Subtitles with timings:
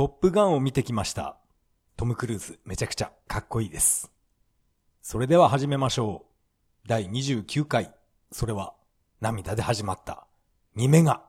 [0.00, 1.36] トップガンを見てきました。
[1.98, 4.10] トム・クルーズ、めちゃくちゃかっこいいです。
[5.02, 6.88] それでは始めましょう。
[6.88, 7.92] 第29回、
[8.32, 8.72] それは、
[9.20, 10.26] 涙で始まった、
[10.74, 11.20] 2メガ。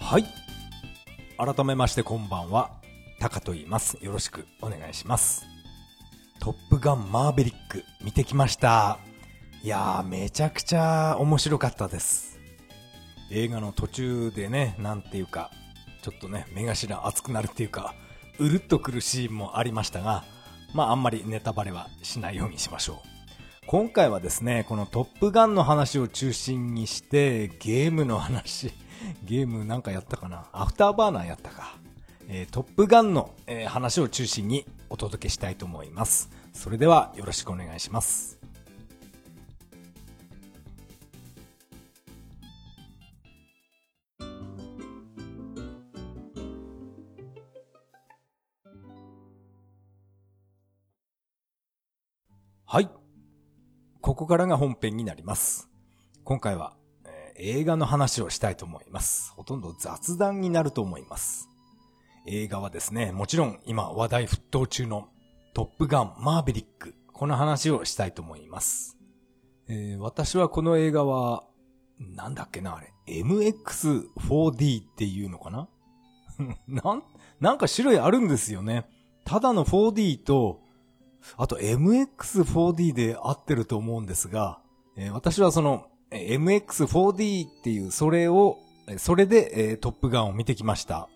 [0.00, 0.24] はい。
[1.36, 2.85] 改めましてこんばんは。
[3.26, 3.98] タカと言います。
[4.00, 5.46] よろしくお願いします。
[6.38, 9.00] トップガンマーベリック見てきました。
[9.64, 12.38] いやー、めちゃくちゃ面白かったです。
[13.32, 15.50] 映画の途中でね、なんていうか、
[16.02, 17.96] ちょっとね、目頭熱くなるっていうか、
[18.38, 20.22] うるっとくるシーンもありましたが、
[20.72, 23.66] まああんまりネタバレはしないようにしましょう。
[23.66, 28.72] 今回はですね、このトップガンの話を中心にして、ゲームの話、
[29.24, 30.46] ゲームなんかやったかな？
[30.52, 31.76] アフターバーナーやったか。
[32.28, 36.30] えートップガンの、えー話を中心にお届けしたいと思います。
[36.52, 38.38] それではよろしくお願いします。
[52.64, 52.90] はい。
[54.00, 55.68] ここからが本編になります。
[56.24, 59.32] 今回は、えー映画の話をしたいと思います。
[59.36, 61.48] ほとんど雑談になると思います。
[62.26, 65.08] 映画はですね、もちろん今話題沸騰中の
[65.54, 66.94] トップガンマーベリック。
[67.12, 68.98] この話をしたいと思います。
[69.68, 71.44] えー私はこの映画は、
[71.98, 75.68] なんだっけなあれ、MX4D っていうのかな？
[76.68, 77.02] なん、
[77.40, 78.86] なんか種類あるんですよね。
[79.24, 80.60] ただの 4D と、
[81.36, 84.60] あと MX4D で合ってると思うんですが、
[84.96, 88.58] えー私はその MX4D っていうそれを、
[88.98, 91.08] それで、えートップガンを見てきました。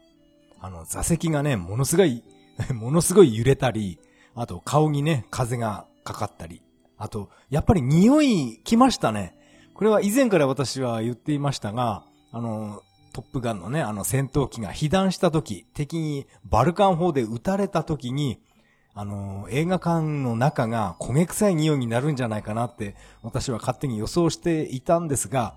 [0.61, 2.23] あの、座席がね、ものすごい、
[2.75, 3.99] ものすごい揺れたり、
[4.35, 6.63] あと顔にね、風がかかったり、
[6.99, 9.37] あと、やっぱり匂い来ましたね。
[9.75, 18.41] これは以前から私は言っていましたが、あの、トップガンのね、あの戦闘機が被弾した時、敵にバルカン砲で撃たれた時に、
[18.95, 25.55] あの、映画館の中が焦げ臭い匂いになるんじゃないかなって、私は勝手に予想していたんですが、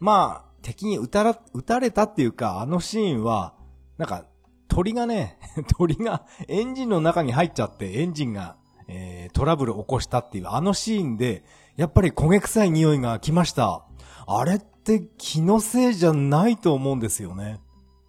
[0.00, 3.54] まあ、敵に撃たら、撃たれたっていうか、あのシーンは、
[3.96, 4.24] なんか、
[4.70, 5.36] 鳥がね、
[5.76, 8.56] 鳥がエンジンの中に入っちゃって、エンジンが、
[8.88, 11.44] えートラブルを起こしたっていう、あのシーンで、
[11.76, 13.84] やっぱり焦げ臭い匂いが来ました。
[14.26, 17.60] あれって気のせいじゃないと思うんですよね。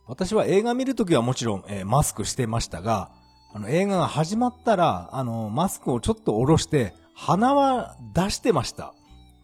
[0.08, 3.12] 私は映画見るときはもちろん、えーマスクしてましたが、
[3.54, 8.94] あの映画が始まったら、あの、マスクをちょっと下ろして、鼻は出してました。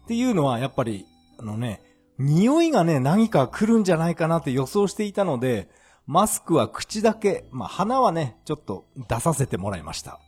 [0.04, 1.06] っていうのは、やっぱり、
[1.38, 1.82] あのね、
[2.18, 5.68] 匂いがね、何か来るんじゃないかなって予想していたので、
[6.08, 10.18] マスクは口だけ、まあ、鼻はね、ちょっと出させてもらいました。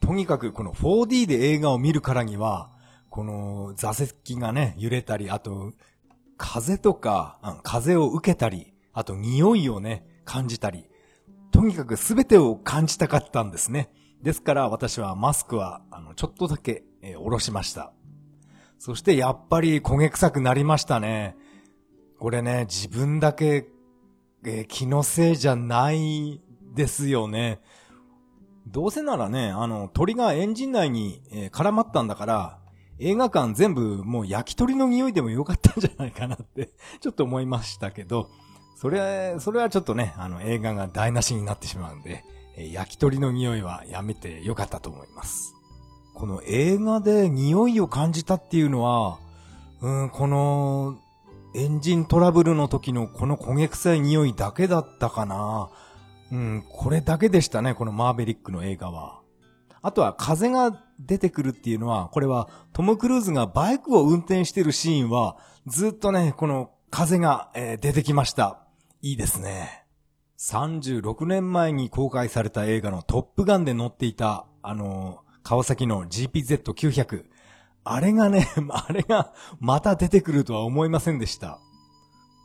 [0.00, 2.72] とにかくこの 4D で映画を見るからには、
[3.08, 5.74] この座席がね、揺れたり、あと、
[6.36, 10.90] 風とか、うん風を受けたり、あと匂いをね、感じたり、
[11.52, 13.90] とにかく全てを感じたかったんですね。
[14.20, 17.92] ですから私はマスクは、あの、ちょっとだけ、えー下ろしました。
[18.80, 21.36] そしてやっぱり焦げ臭くなりましたね。
[22.18, 23.68] これね、自分だけ、
[24.44, 26.40] えー気のせいじゃない
[26.74, 27.60] ですよね。
[28.66, 32.58] どうせならね、あの、鳥がエンジン内に、えー絡まったんだから、
[32.98, 38.28] 映画館全部もう焼き鳥の匂いでもよかったんじゃないかなって、 ちょっと思いましたけど、
[38.76, 42.24] それ、それはちょっとね、あの、映画が台無しになってしまうんで、
[42.56, 45.54] えー焼き鳥の匂いはやめてよかったと思います。
[46.14, 49.20] この映画で匂いを感じたっていうのは、
[49.80, 50.98] うん、この、
[51.54, 55.70] エンジントラブルの時のこの焦げ臭い匂いだけだったかな。
[56.30, 59.20] うん、これだけでしたね、このマーベリックの映画は。
[59.80, 68.60] あとは風が出てくるっていうのは、これはトム・クルーズがバイクを運転してるシーンは、ずっとね、この風が、えー出てきました。
[69.00, 69.84] いいですね。
[70.38, 77.24] 36年前に公開された映画のトップガンで乗っていた、あのー川崎の GPZ900。
[77.90, 81.58] あれがね、 あれがまた出てくるとは思いませんでした。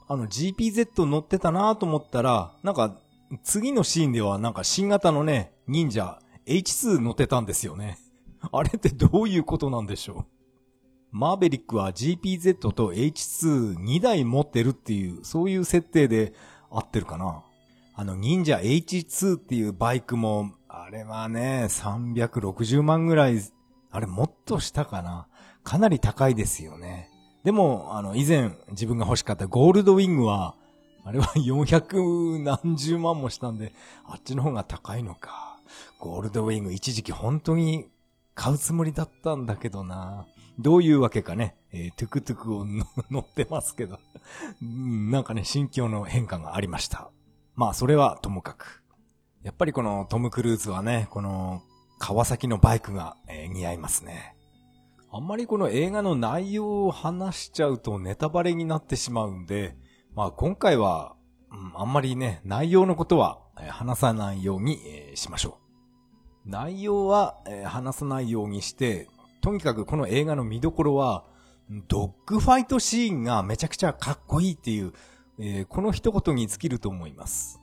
[0.08, 2.98] あの GPZ 乗ってたなと思ったら、なんか
[3.44, 7.98] 次のシーンではなんか新型のね、忍者 H2 乗ってたんですよね。
[8.52, 10.26] あれってどういうことなんでしょう
[11.12, 16.34] マーベリックは GPZ と H22 台持ってるっていう、そういう設定で
[16.72, 17.44] 合ってるかな
[17.96, 23.42] あの忍者 H2 っていうバイクも、あれはね、360万ぐらい、
[23.92, 25.28] あれもっとしたかな
[25.64, 27.10] かなり高いですよね。
[27.44, 30.56] でも、あの、以前自分が欲しかったゴールドウィングは、
[31.04, 33.74] あれは 400何十万もしたんで、
[34.06, 35.60] あっちの方が高いのか。
[36.00, 37.88] ゴールドウィング一時期本当に
[38.36, 40.28] 買うつもりだったんだけどな。
[40.60, 42.66] どういうわけかね、えー、トゥクトゥクを
[43.10, 44.00] 乗ってますけど
[44.62, 47.10] なんかね、心境の変化がありました。
[47.56, 48.84] まあ、それはともかく。
[49.42, 51.64] やっぱりこのトム・クルーズはね、この
[52.00, 54.33] カワサキのバイクが、えー、似合いますね。
[55.16, 59.76] あんまりこの映画の内容を話しちゃうとネタバレになってしまうんで、
[60.16, 61.16] まあ今回は、
[61.52, 64.80] うん、あんまりね、内容のことは話さないように、
[65.14, 65.60] しましょ
[66.48, 66.50] う。
[66.50, 69.08] 内容は、え、話さないようにして、
[69.42, 71.26] とにかくこの映画の見どころは、
[71.88, 74.94] ドッグファイトシーンがめちゃくちゃかっこいいっていう、
[75.38, 77.60] えー、この一言に尽きると思います。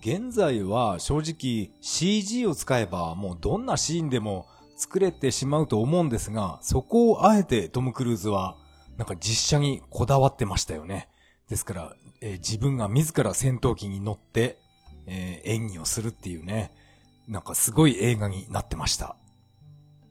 [0.00, 4.46] 現在は正直 CG を使えばもうどんなシーンでも
[4.78, 8.56] 作れてしまうと思うんですが、そこをあえてトム・クルーズは、
[8.96, 11.08] なんか実写にこだわってましたよね。
[11.48, 14.60] ですから、えー、自分が自ら戦闘機に乗って、
[15.06, 16.72] えー、演技をするっていうね、
[17.26, 19.16] なんかすごい映画になってました。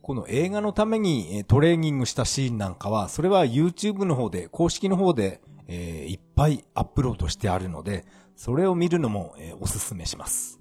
[0.01, 8.05] この映画のためにトレーニングしたシーンなんかは、それは YouTube の方で、公式の方で、えー、いっぱいアップロードしてあるので、
[8.35, 10.56] それを見るのも、えー、おすすめします。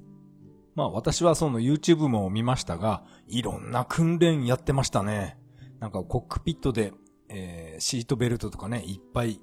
[0.77, 5.39] まあ私はその YouTube も見ましたが、いろんな訓練やってましたね。
[5.81, 6.93] なんかコックピットで、
[7.29, 9.41] えー、シートベルトとかね、いっぱい、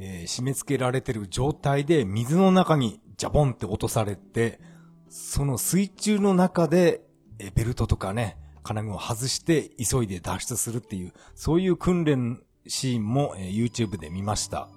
[0.00, 4.60] えー、締め付けられてる状態で水の中にジャボンって落とされて、
[5.08, 7.02] その水中の中で、
[7.38, 14.68] えー、ベルトとかね、金具を外して急いで脱出するっていう、そういう訓練シーンも、えー、YouTube で見ました。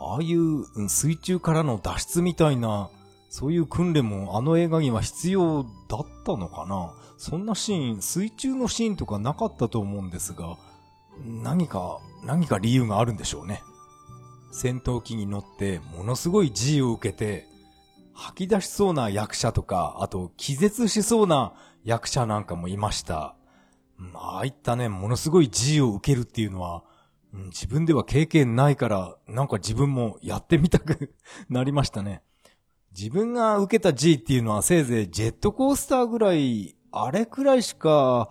[0.00, 2.90] ああいう水中からの脱出みたいな
[3.36, 6.94] そういう訓練もあの映画には必要だったのかな？
[7.16, 10.56] そんなシーン、水中のシーンとかなかったと思うんですが、
[11.42, 13.60] 何か、何か理由があるんでしょうね。
[14.52, 17.48] 戦闘機に乗ってものすごい G を受けて、
[18.12, 23.34] 吐き出しそうな役者とか、あと気絶しそうな役者なんかもいました。
[24.14, 26.84] ああいったね、ものすごい G を受けるっていうのは、
[27.32, 31.16] 自分では経験ないから、なんか自分もやってみたく
[31.50, 32.22] なりましたね。
[32.96, 38.30] 自分が受けた G っていうのはせいぜいジェットコースターぐらい、あれくらいしか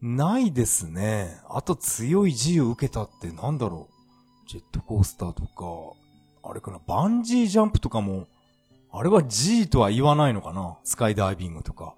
[0.00, 1.38] ないですね。
[1.48, 4.48] あと強い G を受けたってなんだろう？
[4.48, 5.94] ジェットコースターとか、
[6.42, 8.28] あれかな、バンジージャンプとかも、
[8.90, 10.78] あれは G とは言わないのかな？
[10.84, 11.94] スカイダイビングとか。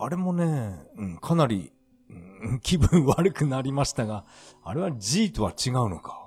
[0.00, 1.70] あれもね、うん、かなり、
[2.10, 4.24] うん、 気分悪くなりましたが、
[4.64, 6.18] あれは G とは違うのか。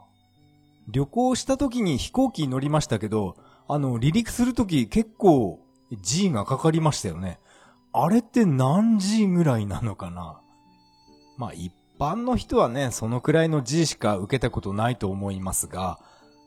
[0.88, 3.36] 旅行した時に飛行機に乗りましたけど、
[3.74, 5.60] あの、離陸するとき結構
[6.00, 7.40] G がかかりましたよね。
[7.92, 10.42] あれって何 G ぐらいなのかな？
[11.38, 15.98] まあ一般の人はね、そのくらいの G しか受けたことないと思いますが、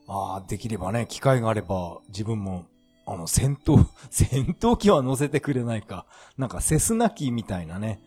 [0.07, 2.67] ああ、できればね、機会があれば自分も、
[3.07, 6.07] あの、戦闘、 戦闘機は乗せてくれないか。
[6.39, 8.01] なんかセスナ機みたいなね。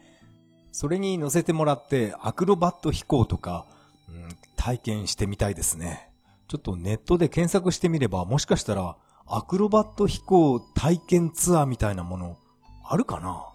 [0.71, 3.65] それに乗せてもらってアクロバット飛行とか、
[4.07, 6.09] うん、体験してみたいですね。
[6.47, 8.95] ちょっとネットで検索してみれば、もしかしたら、
[9.31, 12.37] アクロバット飛行体験ツアーみたいなもの、
[12.83, 13.45] あるかな？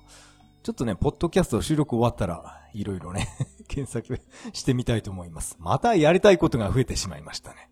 [0.63, 3.29] ちょっとね、ポッドキャスト収録終わったら、いろいろね
[3.69, 4.21] 検索
[4.53, 5.57] してみたいと思います。
[5.59, 7.71] またやりたいことが増えてしまいましたね。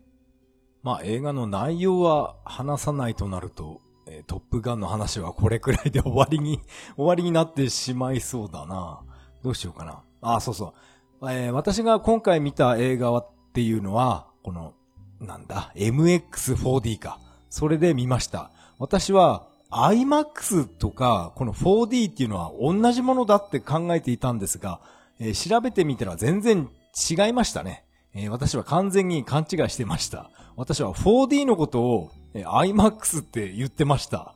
[0.81, 6.59] まあ映画の内容は話さないとなると、えー、トップガンの話はこれくらいで終わりに
[6.95, 9.01] 終わりになってしまいそうだな。
[9.43, 10.03] どうしようかな。
[10.21, 10.73] あ、そうそ
[11.21, 11.31] う。
[11.31, 14.73] えー、私が今回見た映画はっていうのは、この
[15.19, 17.17] なんだ、MX4D か。
[17.53, 18.49] それで見ました。
[18.79, 24.81] 私は IMAX とか、この 4D っていうのは同じものだって考えていたんですが、
[25.19, 26.67] えー、調べてみたら全然
[27.07, 27.85] 違いましたね。
[28.15, 30.31] えー、私は完全に勘違いしてました。
[30.55, 34.33] 私は 4D のことを、えー、IMAX って言ってました。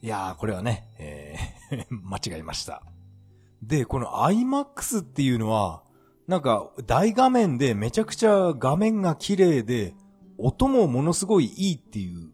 [0.00, 2.84] いやー、これはね、えー 間違えました。
[3.64, 5.82] で、この IMAX っていうのは、
[6.28, 9.92] なんか大画面でめちゃくちゃ画面が綺麗で、
[10.38, 12.30] 音もものすごいいいっていう、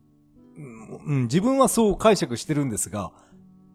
[1.06, 3.12] うん、自分はそう解釈してるんですが、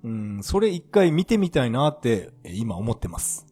[0.03, 3.45] うん、それ一回見てみたいなって今思ってます。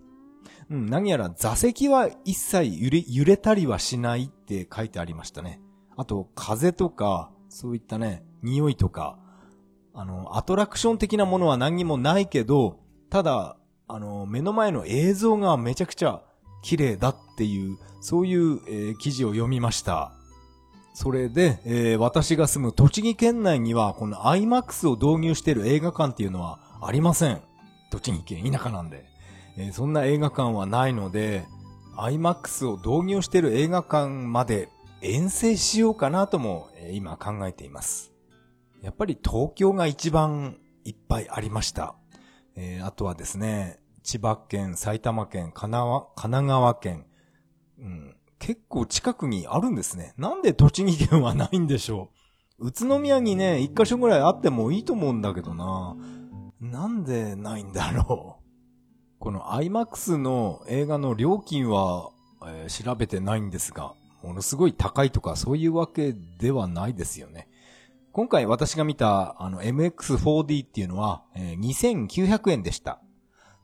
[0.70, 5.60] うん、何やら座席は一切揺れ、揺れたりはしないって書いてありましたね。
[5.98, 9.18] あと、風とか、そういったね、匂いとか、
[9.94, 16.22] あの、アトラクション的なものは何にもないけど、ただ、あの、目の前の映像がめちゃくちゃ
[16.62, 20.14] 綺麗だっていう、そういう、えー、記事を読みました。
[21.02, 27.42] それで、えー、私が住む栃木県内には、この IMAX を導入している映画館っていうのはありません。
[27.90, 29.06] 栃木県田舎なんで。
[29.56, 31.46] えー、そんな映画館はないので、
[31.96, 34.68] IMAX を導入している映画館まで
[35.02, 38.12] 遠征しようかなとも、えー、今考えています。
[38.82, 41.96] やっぱり東京が一番いっぱいありました。
[42.58, 47.06] えー、あとはですね、千葉県、埼玉県、神奈川県、
[47.80, 50.14] うん、結構近くにあるんですね。
[50.18, 52.12] なんで栃木県はないんでしょ
[52.60, 52.68] う。
[52.68, 55.96] 宇都宮にね、一箇所ぐらいあってもいいと思うんだけどな。
[56.60, 59.20] なんでないんだろう。
[59.20, 62.12] この IMAX の映画の料金は、
[62.46, 63.94] えー、調べてないんですが、
[64.24, 67.48] ものすごい高いとかそういうわけではないですよね。
[68.12, 73.02] 今回私が見たあの MX4D っていうのは、えー、2900円でした。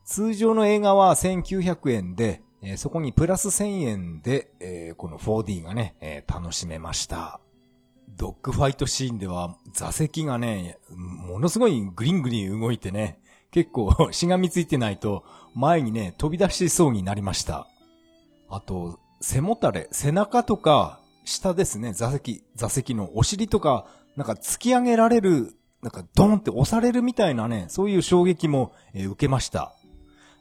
[0.06, 7.40] 通常の映画は1900円で、え、そこにプラス1000円で、えー、この 4D がね、え、楽しめました。
[8.18, 13.20] ドッグファイトシーンでは座席がね、ものすごいグリングリン動いてね、
[13.52, 17.68] 結構 しがみついてないと前にね、飛び出しそうになりました。
[18.50, 29.76] あと、背もたれ、背中とか、下ですね、座席、座席のお尻とか、なんか突き上げられる、なんかドンって押されるみたいなね、そういう衝撃も、え、受けました。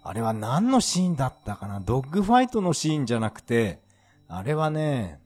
[0.07, 1.81] あれは何のシーンだったかな？
[1.81, 3.81] ドッグファイトのシーンじゃなくて、
[4.29, 5.19] あれはね、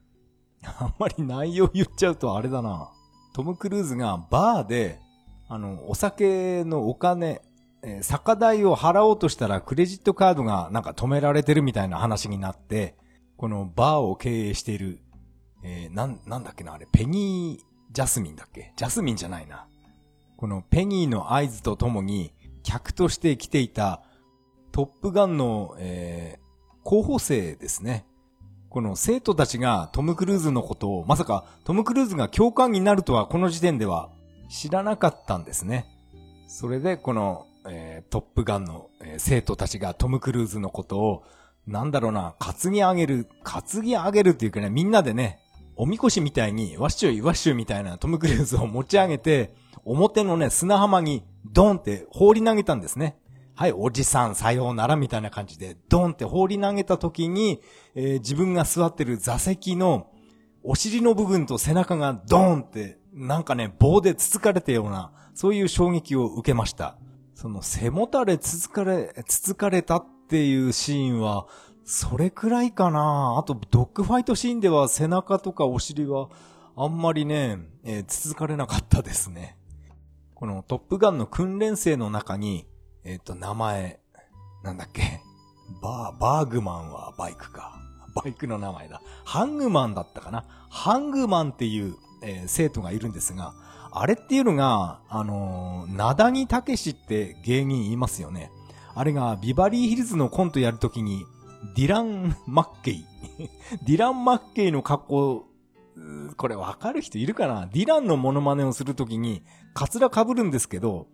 [0.64, 2.88] あんまり内容言っちゃうとあれだな。
[3.34, 5.00] トム・クルーズがバーで、
[5.48, 7.42] あの、お酒のお金、
[7.82, 12.96] えー、酒代を払おうとしたらクレジットカードがなんか止められてるみたいな話になって、
[13.36, 15.00] このバーを経営している、
[15.64, 18.72] えー、なん、なんだっけな、あれ、ペニー、ジャスミンだっけ？
[18.76, 19.66] ジャスミンじゃないな。
[20.36, 22.32] このペニーの合図とともに、
[22.62, 24.02] 客として来ていた
[24.72, 28.06] トップガンの、えー、候補生ですね。
[28.70, 34.10] この生徒たちがトム・クルーズのことを、まさかトム・クルーズが教官になるとはこの時点では
[34.48, 35.86] 知らなかったんですね。
[36.46, 41.24] それでこの、えー、トップガンの、えー、生徒たちがトム・クルーズのことを、
[41.66, 45.38] なんだろうな、担ぎ上げる、担ぎ上げるっていうかね、みんなでね、
[45.76, 53.16] おみこしみたいに、ワッシュイワッシュみたいなトム・クルーズを持ち上げて、表のね、砂浜にドーンって放り投げたんですね。
[53.58, 57.60] はい、おじさん、さようならみたいな感じで、ドンって放り投げた時に、
[57.96, 60.12] えー、自分が座ってる座席の
[60.62, 66.98] お尻の部分と背中がドーンって、なんかね、棒でつつかれたような、そういう衝撃を受けました。
[67.34, 71.48] その背もたれつつかれ、つつかれたっていうシーンは、
[71.84, 76.28] それくらいかなあと、ドッグファイトシーンでは背中とかお尻は、
[76.76, 79.58] あんまりね、えー、つつかれなかったですね。
[80.36, 82.64] このトップガンの訓練生の中に、
[83.08, 84.00] えっ、ー、と、名前、
[84.62, 85.22] なんだっけ？
[85.82, 87.80] バー、バーグマンはバイクか。
[88.14, 89.00] バイクの名前だ。
[89.24, 90.44] ハングマンだったかな？
[90.68, 93.54] ハングマンっていう、えー、生徒がいるんですが、
[93.92, 98.50] あれっていうのが、あのー、なだぎたけしって芸人いますよね。
[98.94, 101.24] あれがビバリーヒルズのコントやるときに、
[101.76, 103.06] ディラン・マッケイ。
[103.86, 105.44] ディラン・マッケイの格好、
[106.36, 107.66] これわかる人いるかな？
[107.72, 111.06] ディランのモノマネをするときに、カツラ被るんですけど、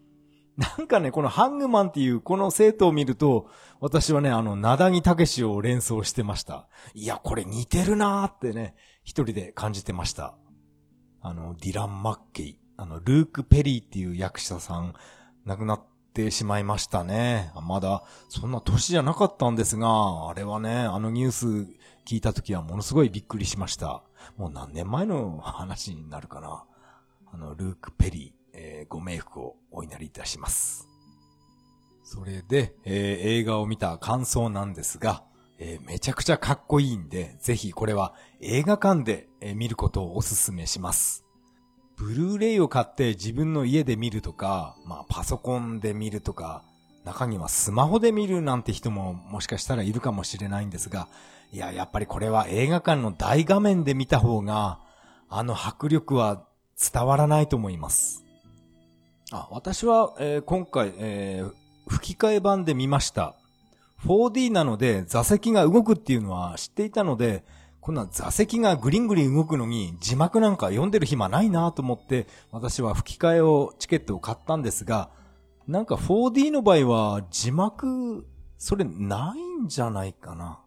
[0.57, 3.49] なんかね、このハングマンっていうこの生徒を見ると、
[3.81, 6.69] 私はね、あの、なだぎたけしを連想してました。
[6.95, 10.37] いや、これ似てるなーってね、一人で感じてました。
[11.21, 14.95] あの、ディラン・マッケイ、あの、ルーク・ペリーっていう役者さん、
[15.45, 15.83] 亡くなっ
[16.13, 17.51] てしまいましたね。
[17.63, 21.47] まだ、そんな年じゃなかったんですが、あれはね、あのニュース
[22.07, 24.03] 聞いた時はものすごいびっくりしました。
[24.37, 26.65] もう何年前の話になるかな。
[27.33, 30.89] あの、ルーク・ペリー、えー、ご冥福をお祈りいたします。
[32.03, 35.25] それで、えー、映画を見た感想なんですが、
[35.59, 41.25] えー、めちゃくちゃかっこいいんで、ぜひこれは映画館で、え、見ることをお勧めします。
[41.97, 46.65] ブルーレイを買って自分の家で見るとか、まあパソコンで見るとか、
[47.05, 51.09] 中にはスマホで見るなんて人ももしかしたらいるかもしれないんですが、
[51.53, 54.81] いや、やっぱりこれは映画館の大画面で見た方が、
[55.29, 56.47] あの迫力は
[56.93, 58.24] 伝わらないと思います。
[59.33, 61.53] あ、私は、えー、今回、えー、
[61.89, 63.35] 吹き替え版で見ました。
[64.05, 67.45] 4D なので座席が動くっていうのは知っていたので、
[67.81, 75.11] こんな座席がグリングリン動くのに字幕なんか読んでる暇ないなと思って私は吹き替えを、チケットを買ったんですが、
[75.67, 78.27] なんか 4D の場合は字幕、
[78.59, 80.61] それないんじゃないかな。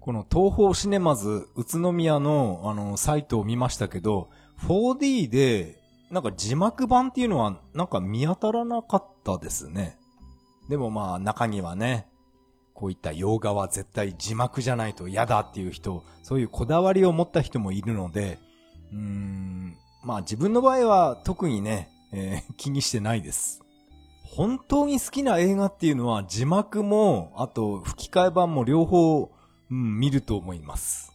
[0.00, 4.30] この東方シネマズ宇都宮のあのサイトを見ましたけど、
[4.68, 5.75] 4D で
[6.10, 9.98] なんか字幕版っていうのはなんか見当たらなかったですね。
[10.68, 12.08] でもまあ中にはね、
[12.74, 18.38] こういった洋画は絶対字幕じゃないと嫌だっていう人、そういうこだわりを持った人もいるので、
[18.92, 23.62] うーん、まあ自分の場合は特にね、えー、 気にしてないです。
[24.22, 29.32] 本当に好きな映画っていうのは字幕も、あと吹き替え版も両方、
[29.70, 31.12] うん、見ると思います。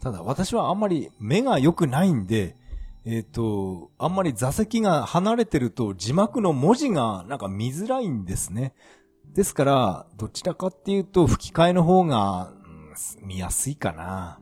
[0.00, 2.56] ただ私はあんまり目が良くないんで、
[3.04, 8.74] えっ、と、あんまり座席が離れてると字幕の文字がなんか見づらいんですね。
[9.34, 12.52] ですから、どちらかっていうと吹き替えの方が、
[13.20, 14.40] うん、見やすいかな。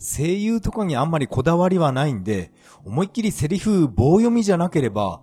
[0.00, 2.52] 声優とかにあんまりこだわりはないんで、
[2.84, 5.22] 思いっきりセリフ棒読みじゃなければ、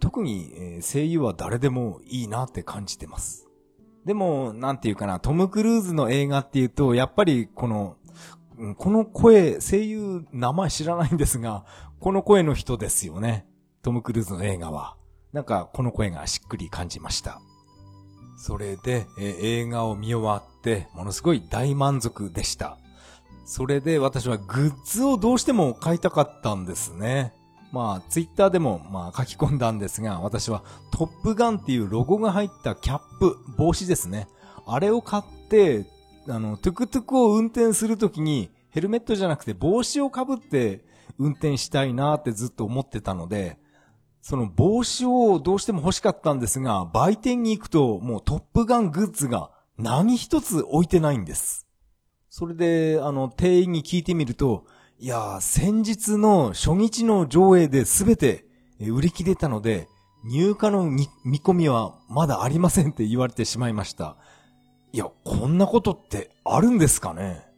[0.00, 3.46] 特に、声優は誰でもいいなって感じてます。
[4.04, 7.96] でも、なんていうかな、トム・クルーズの映画っていうと、やっぱりこの、
[8.76, 11.64] この声、声優、名前知らないんですが、
[12.00, 13.46] この声の人ですよね。
[13.82, 14.96] トム・クルーズの映画は。
[15.34, 17.42] なんか、この声がしっくり感じました。
[18.38, 22.78] それで、え映画を見終わって、ものすごい大満足でした。
[23.44, 27.34] それで私はグッズをどうしても買いたかったんですね。
[27.70, 34.26] まあ、ツイッターでも、まあ、書き込んだんですが、私はトップガンっていうロゴが入ったキャップ、帽子ですね。
[34.66, 35.84] あれを買って、
[36.26, 40.88] あの、トゥクトゥクを運転するときに、ヘルメットじゃなくて帽子をかぶって
[41.20, 43.58] 運転したいなってずっと思ってたので、
[44.22, 51.66] その帽子をどうしても欲しかったんですが、売店に行くともうトップガングッズが何一つ置いてないんです。
[52.30, 54.64] それで、あの、店員に聞いてみると、
[54.98, 58.44] いや先日の初日の上映で全て
[58.78, 59.88] 売り切れたので、
[60.24, 61.08] 入荷の見
[61.40, 64.16] 込みはまだありませんって言われてしまいました。
[64.92, 67.49] いや、こんなことってあるんですかね？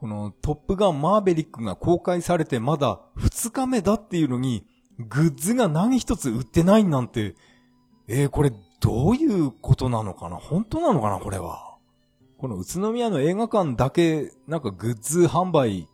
[0.00, 4.64] このトップガンマーベリックが公開されてまだ2日目だっていうのに、
[4.98, 7.34] グッズが何一つ売ってないなんて、
[8.08, 10.36] えー、これどういうことなのかな？
[10.36, 11.18] 本当なのかな？
[11.18, 11.76] これは。
[12.38, 15.86] この宇都宮の映画館だけ、なんかグッズ販売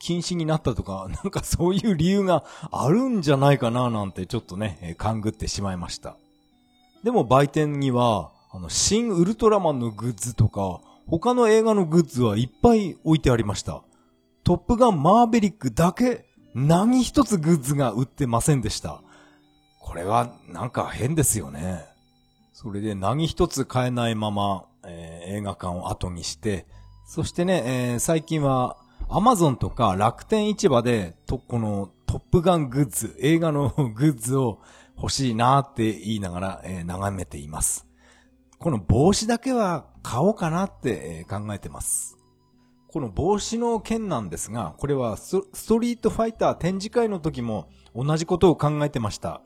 [0.00, 3.90] 禁止になったとか、 なんかそういう理由があるんじゃないかな？
[3.90, 6.16] なんてちょっとね、勘ぐってしまいました。
[7.04, 10.80] でも売店には、あの、新ウルトラマンのグッズとか、
[11.12, 13.82] 他の映画のグッズはいっぱい置いてありました。
[14.44, 19.02] トップガンマーベリックだけ何一つグッズが売ってませんでした。
[19.78, 21.84] これはなんか変ですよね。
[22.54, 26.64] それで何一つ買えないまま、えー、映画館を後にして、
[27.04, 28.78] そしてね、えー、最近は
[29.10, 34.60] アマゾンとか楽天市場で、と、このトップガングッズ、映画のグッズを
[34.96, 37.86] 欲しいなって言いながら、えー、眺めています。
[38.58, 42.18] この帽子だけは買おうかなって、考えてます。
[42.88, 49.40] この帽子の件なんですが、これはストリートファイター展示会の時も同じことを考えてました。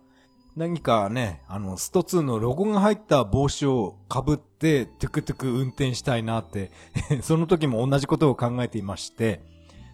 [0.56, 6.72] 何かね、あの、スト2のロゴが入った帽子を被って、トゥクトゥク運転したいなって
[7.22, 9.42] その時も同じことを考えていまして、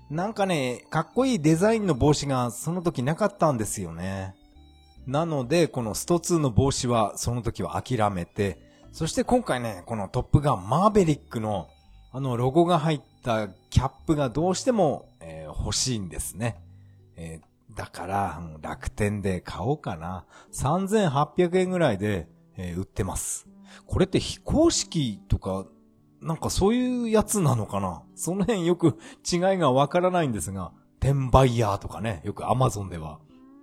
[0.09, 4.35] なんかね、かっこいいデザインの帽子がその時なかったんですよね。
[5.07, 11.68] なので、このスト2の帽子はその時は諦めて、そして今回ね、このトップガンマーベリックの
[12.12, 16.62] あのロゴが入ったキャップがどうしても、えー、欲しいんですね。
[17.16, 20.26] えー、だから、楽天で買おうかな。
[20.52, 22.28] 3800円ぐらいで、
[22.59, 23.48] えー、売ってます。
[23.87, 25.64] これって非公式とか
[26.20, 28.02] なんかそういうやつなのかな？
[28.14, 28.98] その辺よく
[29.31, 33.18] 違いがわからないんですが、転売ヤーとかね、よくアマゾンでは、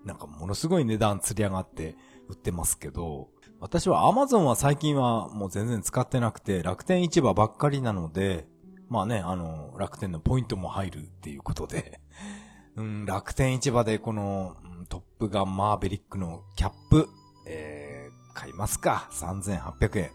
[0.06, 1.96] なんかものすごい値段釣り上がって
[2.28, 3.30] 売ってますけど、
[3.62, 8.48] 私はアマゾンは最近はもう全然使ってなくて、楽天市場ばっかりなので、
[8.88, 12.00] まあね、あの、楽天のポイントも入るっていうことで、
[12.78, 14.56] うん、楽天市場でこの、
[14.88, 17.10] トップガンマーベリックのキャップ、
[17.46, 19.10] えー、買いますか。
[19.12, 20.12] 3800円。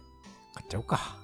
[0.55, 1.17] 買っちゃおうか。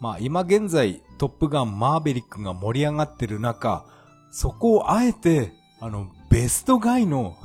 [0.00, 3.84] まあ今現在トップガンマーベリックが盛り上がってる中、
[4.32, 7.36] そこをあえて、あの、ベストガイの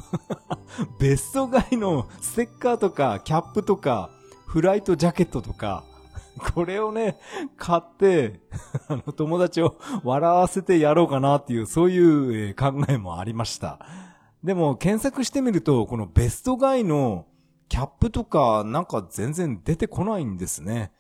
[1.00, 4.10] ベストガイのステッカーとかキャップとか
[4.56, 5.84] フライトジャケットとか、
[6.56, 7.18] これをね、
[7.58, 8.40] 買って
[8.88, 13.86] あの、友達を笑わせてやろうかなっていう、そういう考えもありました。
[14.46, 17.26] でも、検索してみると、このベストガイの
[17.68, 20.94] キャップとか、なんか全然出てこないんですね。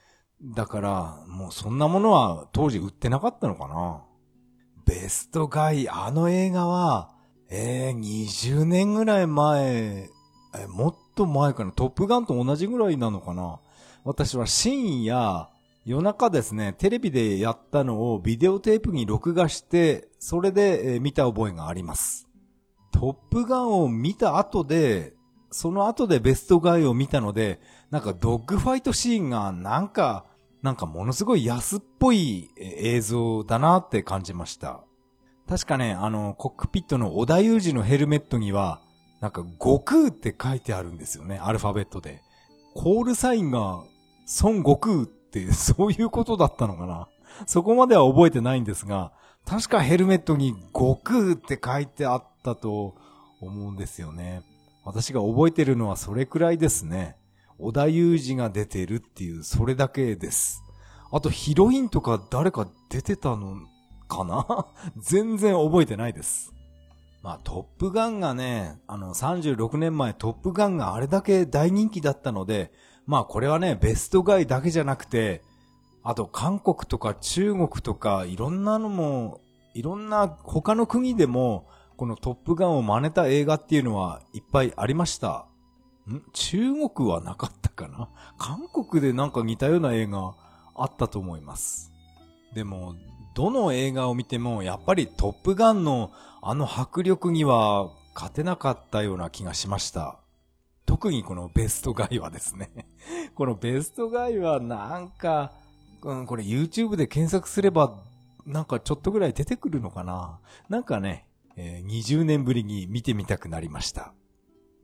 [0.43, 4.03] だから、もうそんなものは当時売ってなかったのかな。
[4.85, 7.15] ベストガイ、あの映画は、
[7.49, 10.09] えー、20年ぐらい前、
[10.53, 11.71] え、もっと前かな。
[11.71, 13.59] トップガンと同じぐらいなのかな。
[14.03, 15.49] 私は深夜、
[15.85, 22.27] 夜中ですね、テレビでやったのをビデオテープに録画して、それで、見た覚えがあります。
[22.91, 25.13] トップガンを見た後で、
[25.51, 27.59] その後でベストガイを見たので、
[27.91, 30.25] なんかドッグファイトシーンがなんか、
[30.61, 34.81] なんかものすごい安っぽい映像だなって感じました。
[35.47, 38.81] 確かね、あの、コックピットの小田裕二のヘルメットには、
[39.21, 42.21] なんか悟空って書いてあるんですよね、アルファベットで。
[42.73, 43.83] コールサインが
[44.43, 47.07] 孫悟空ってそういうことだったのかな
[47.45, 49.11] そこまでは覚えてないんですが、
[49.45, 52.95] 確かヘルメットに悟空って書いてあったと
[53.41, 54.41] 思うんですよね。
[54.83, 57.15] 私が覚えてるのはそれくらいですね。
[57.57, 60.63] 小田裕二が出てるっていう、それだけです。
[61.11, 63.55] あとヒロインとか誰か出てたの
[64.07, 64.67] かな？
[64.97, 66.53] 全然覚えてないです。
[67.25, 72.71] まあ、トップガンがね、あの、36年前トップガンがあれだけ大人気だったので、
[73.07, 75.41] まあこれはね、ベストガイだけじゃなくて、
[76.03, 79.41] あと韓国とか中国とかいろんなのも、
[79.73, 85.47] いろんな他の国でも、このトップガンを真似た映画っていうのはいっぱいありました。
[86.07, 86.21] ん？
[86.31, 88.07] 中国はなかったかな？
[88.37, 90.35] 韓国でなんか似たような映画
[90.75, 91.91] あったと思います。
[92.53, 92.93] でも、
[93.35, 100.19] どの映画を見ても、やっぱりトップガンのあの迫力には勝てなかったような気がしました。
[100.85, 102.69] 特にこのベストガイはですね
[103.35, 105.51] このベストガイはなんか、
[106.03, 107.97] うん、これ YouTube で検索すれば、
[108.45, 114.13] なんかちょっとぐらい出てくるのかななんかね、えー、20年ぶりに見てみたくなりました。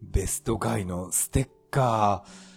[0.02, 2.51] ベストガイのステッカー、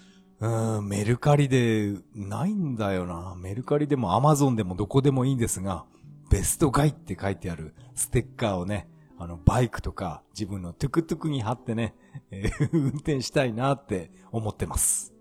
[0.44, 3.35] うん、メルカリでないんだよな。
[3.38, 5.87] メルカリでもアマゾンでもどこでもいいんですが、
[6.30, 8.87] ベストガイって書いてあるステッカーをね、
[9.18, 11.94] あの、バイクとか自分のトゥクトゥクに貼ってね、
[12.30, 15.14] えー、 運転したいなって思ってます。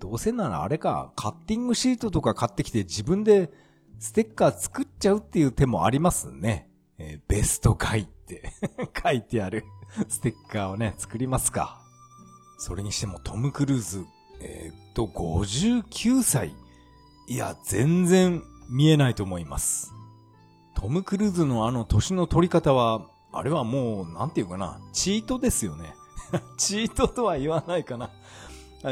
[0.00, 3.52] どうせならあれか、カッティングシートとか買ってきて自分で
[4.00, 6.68] ステッカー作っちゃうっていう手もありますね。
[6.98, 8.50] えー、ベストガイって
[9.00, 9.64] 書いてある
[10.08, 11.80] ステッカーをね、作りますか。
[12.58, 14.04] それにしてもトム・クルーズ、
[14.40, 16.54] えー、っと、59歳。
[17.28, 19.92] いや、全然見えないと思います。
[20.74, 25.94] トム・クルーズのあの年の取り方は、あれはもう、なんていうかな、チートですよね。
[26.56, 28.10] チートとは言わないかな。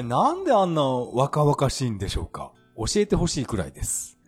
[0.02, 4.18] なんであんな若々しいんでしょうか教えてほしいくらいです。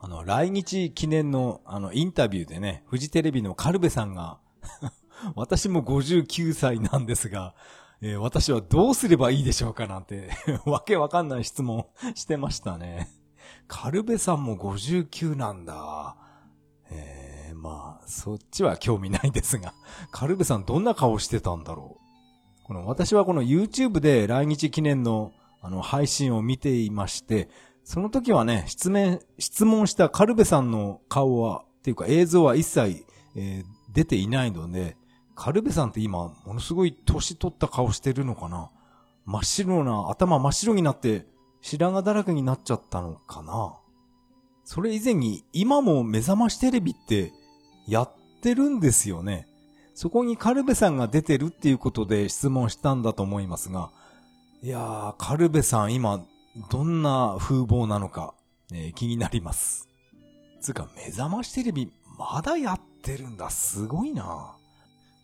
[0.00, 4.38] あの、来日記念の、あの、インタビューでね、フジテレビのカルベさんが
[5.36, 7.54] 私も59歳なんですが、
[8.02, 10.30] えー、私はどうすればいいでしょうかなんて
[10.64, 13.08] わけわかんない質問 してましたね。
[13.68, 16.16] カルベさんも59なんだ。
[16.90, 19.74] えー、まあ、そっちは興味ないですが、
[20.10, 22.64] カルベさんどんな顔してたんだろう？
[22.64, 25.32] この、私はこの YouTube で来日記念の
[25.62, 27.50] あの配信を見ていまして、
[27.84, 33.04] その時はね、質問、質問したカルベさんの顔は、っていうか映像は一切、
[33.36, 34.96] えー、出ていないので、
[35.42, 38.70] カルベさんって今、ものすごい年取った顔してるのかな？
[39.24, 41.24] 真っ白な、頭真っ白になって、
[41.62, 43.74] 白髪だらけになっちゃったのかな？
[44.64, 47.32] それ以前に、今も目覚ましテレビって
[47.88, 49.48] やってるんですよね。
[49.94, 53.90] そこにカルベさんが出てるっていうことで質問したんだと思いますが、
[54.62, 56.22] いやー、カルベさん今、
[56.70, 58.34] どんな風貌なのか、
[58.74, 59.88] えー、気になります。
[60.60, 63.48] つうか、目覚ましテレビ、まだやってるんだ。
[63.48, 64.54] すごいな。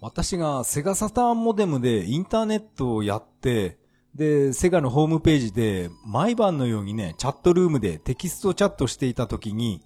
[0.00, 3.78] 私がセガサターンモデムでインターネットをやって、
[4.14, 9.82] で、セガのホームページで毎晩のようにね、チャットルームでテキストチャットしていた時に、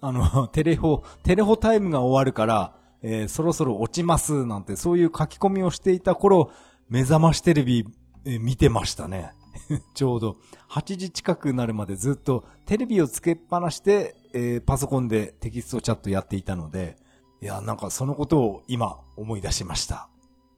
[0.00, 6.50] あの、 テレホ、テレホタイムが終わるから、えー、そろそろ落ちますなんてそういう書き込みをしていた頃、
[6.88, 7.86] 目覚ましテレビ、
[8.24, 9.32] えー、見てましたね。
[9.94, 10.36] ちょうど
[10.70, 16.96] 8時近くなるまでずっとテレビをつけっぱなして、えー、パソコンでテキストチャットやっていたので、
[17.44, 20.08] いや、なんかそのことを今思い出しました。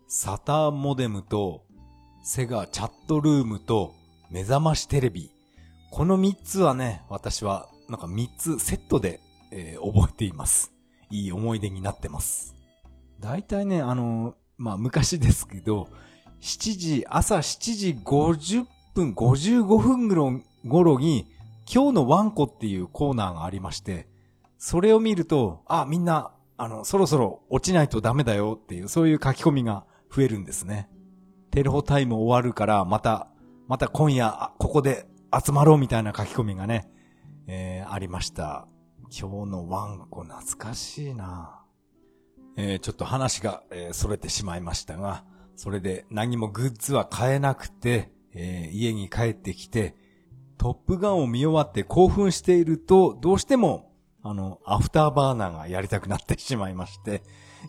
[0.07, 1.65] サターンモデムと、
[2.23, 3.93] セガチャットルームと、
[4.31, 5.33] 目覚ましテレビ。
[5.91, 9.19] この3つはね、私はなんか3つセットで、
[9.51, 10.73] えー、覚えています。
[11.11, 12.55] いい思い出になってます。
[13.19, 15.89] 大体ね、あの、まあ、昔ですけど、
[16.41, 20.09] 7時、朝7時50分、55分
[20.65, 21.27] 頃に、
[21.69, 24.07] 今日のワンコっていうコーナーがありまして、
[24.57, 30.89] それを見ると、あ、みんなあの、そろそろ落ちないとダメだよっていう、そういう書き込みが増えるんですね。
[31.51, 33.29] テレホタイム終わるから、また、
[33.69, 36.89] また今夜、ここで集まろうみたいな書き込みがね、
[37.47, 38.69] えー、ありました。
[39.11, 41.63] 今日のワンコ懐かしいな
[42.57, 45.25] えー、ちょっと話が、えー、逸れてしまいましたが、
[45.57, 49.95] それで何もグッズは買えなくて、えー、家に帰ってきて、
[50.59, 53.86] トップガンを見終わって興奮していると、どうしても
[54.29, 57.23] あの、アフターバーナーがやりたくなってしまいまして、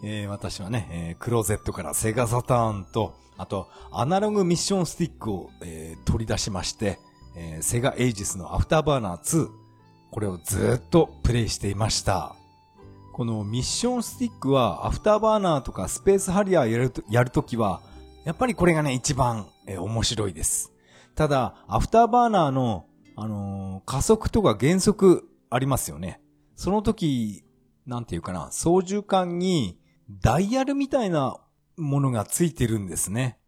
[0.04, 6.98] えー、私はね、えー、クローゼットからセガサターンと、あと、アナログミッションスティックを、えー、取り出しまして、
[7.36, 9.50] えー、セガエイジスのアフターバーナー2、
[10.10, 12.36] これをずっとプレイしていました。
[13.14, 17.82] このミッションスティックは、アフターバーナーとかスペースハリアーやると、やるときは、
[18.26, 20.74] やっぱりこれがね、一番、えー、面白いです。
[21.16, 26.20] ただ、アフターバーナーの、あのー、加速とか減速ありますよね。
[26.58, 27.46] その時
[27.86, 31.38] なんていうかな、操縦桿にダイヤルみたいな
[31.78, 33.40] ものがついてるんですね。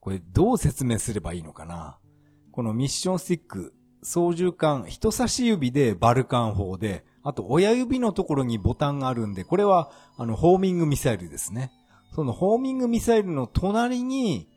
[0.00, 1.98] これどう説明すればいいのかな。
[2.52, 11.72] このミッションスティック、操縦桿、人差し指でバルカン砲で、あと親指のところにボタンがあるんで、これはあのホーミングミサイルですね。
[12.14, 14.48] そのホーミングミサイルの隣に、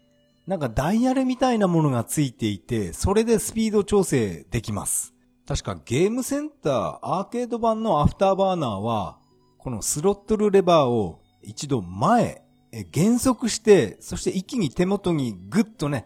[0.48, 5.13] なんかダイヤルみたいなものがついていて、それでスピード調整できます。
[5.49, 9.17] 確かゲームセンター、アーケード版のアフターバーナーは、
[9.57, 12.43] このスロットルレバーを一度前、
[12.91, 16.05] 減速して、そして一気に手元にグッとね、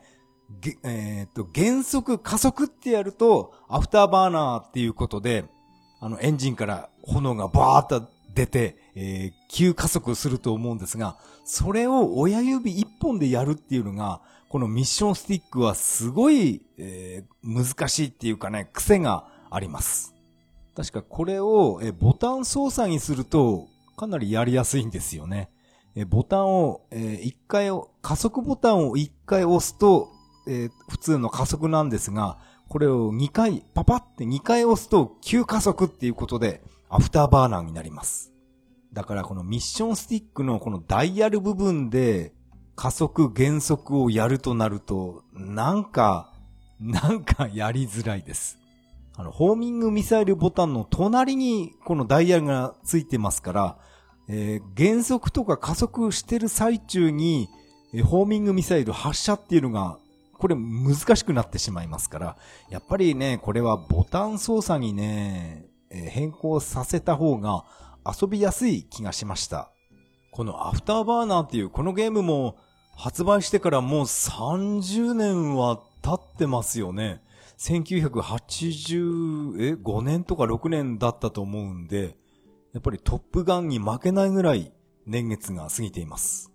[0.86, 5.44] えっ、と、減速、加速ってやると、アフターバーナーっていうことで、
[6.00, 20.16] あの、エンジンから炎がバーッと出て、えー、急加速すると思うんですが、それを親指一本でやるっていうのが、このミッションスティックはすごい、えー、難しいっていうかね、癖があります。
[20.76, 25.50] 確かこれを、え、ボタン操作にすると、かなりやりやすいんですよね。
[25.96, 30.10] え、ボタンを、えー、一回を、加速ボタンを一回押すと、
[30.48, 32.40] え、普通の加速なんですが、
[32.70, 38.34] これを2回、パパって2回押すと急加速っていうことで、アフターバーナーになります。
[38.94, 42.34] だからこのミッションスティックのこのダイヤル部分で
[42.76, 46.34] 加速減速をやるとなると、なんか、
[46.80, 48.60] なんかやりづらいです。
[49.16, 53.78] あの、ホーミングミサイルボタンの隣にこのダイヤルがついてますから、
[54.28, 57.50] えー、減速とか加速してる最中に、
[57.94, 59.98] えー、ホーミングミサイル発射っていうのが、
[60.38, 62.38] これ難しくなってしまいますから、
[62.70, 67.66] やっぱりね、これはボタン操作にね、えー、変更させた方が
[68.06, 69.70] 遊びやすい気がしました。
[70.32, 72.58] このアフターバーナーっていうこのゲームも
[72.96, 77.22] 発売してからもう30年は経ってますよね。
[77.64, 82.18] 1985年とか6年だったと思うんで、
[82.74, 84.74] やっぱりトップガンに負けないぐらい
[85.06, 86.52] 年月が過ぎています。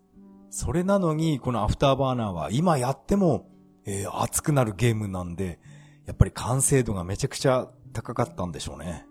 [0.50, 3.48] それなのに、このアフターバーナーは今やっても、
[3.86, 5.60] えー、熱くなるゲームなんで、
[6.04, 9.06] やっぱり完成度がめちゃくちゃ高かったんでしょうね。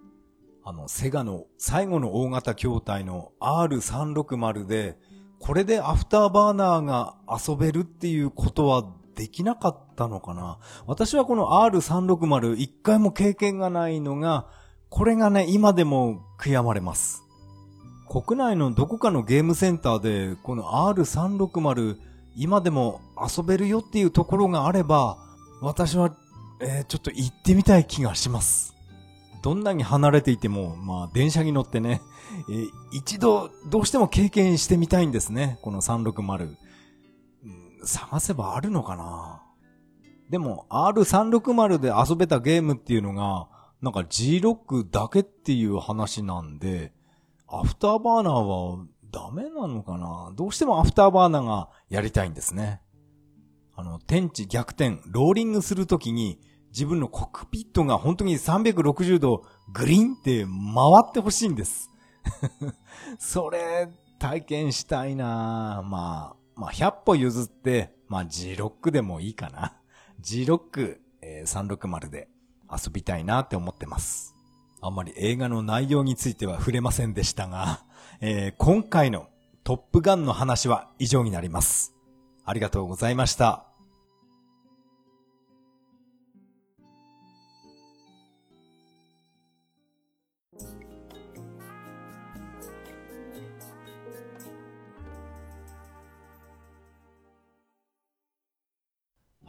[0.63, 4.99] あの、セガの最後の大型筐体の R360 で、
[5.39, 8.85] これでアフターバーナーが遊べるっていうことは
[9.17, 10.59] できなかったのかな？
[10.85, 14.45] 私はこの R360 一回も経験がないのが、
[14.89, 17.23] これがね、今でも悔やまれます。
[18.07, 21.97] 国内のどこかのゲームセンターで、この R360
[22.35, 25.17] 今でも遊べるよっていうところがあれば、
[25.59, 26.15] 私は、
[26.61, 28.75] えー、ちょっと行ってみたい気がします。
[29.41, 32.01] どんなに離れていても、まあ、電車に乗ってね、
[32.49, 35.57] えー、一度、どうしても経験してみたいんですね。
[35.61, 36.55] この360。
[37.83, 39.43] 探せばあるのかな？
[40.29, 43.47] でも、R360 で遊べたゲームっていうのが、
[43.81, 46.91] なんか G ロックだけっていう話なんで、
[47.47, 50.33] アフターバーナーはダメなのかな？
[50.35, 52.81] どうしてもアフターバーナーがやりたいんですね。
[53.75, 60.51] あの、天地逆転、ローリングするときに、自分のコックピットが本当に360度グリーンって回
[61.09, 61.89] ってほしいんです。
[63.19, 63.87] それ、
[64.19, 69.77] 体験したいなまあ、まあ、100歩譲って、まあ、G6 でもいいかな。
[70.21, 72.27] G6、えー、360で
[72.71, 74.35] 遊びたいなって思ってます。
[74.81, 77.83] あんまり映画の内容については触れませんでしたが、
[78.21, 79.27] えー、今回の
[79.63, 81.93] トップガンの話は以上になります。
[82.43, 83.66] ありがとうございました。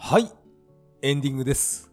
[0.00, 0.30] はい。
[1.02, 1.90] エンディングです。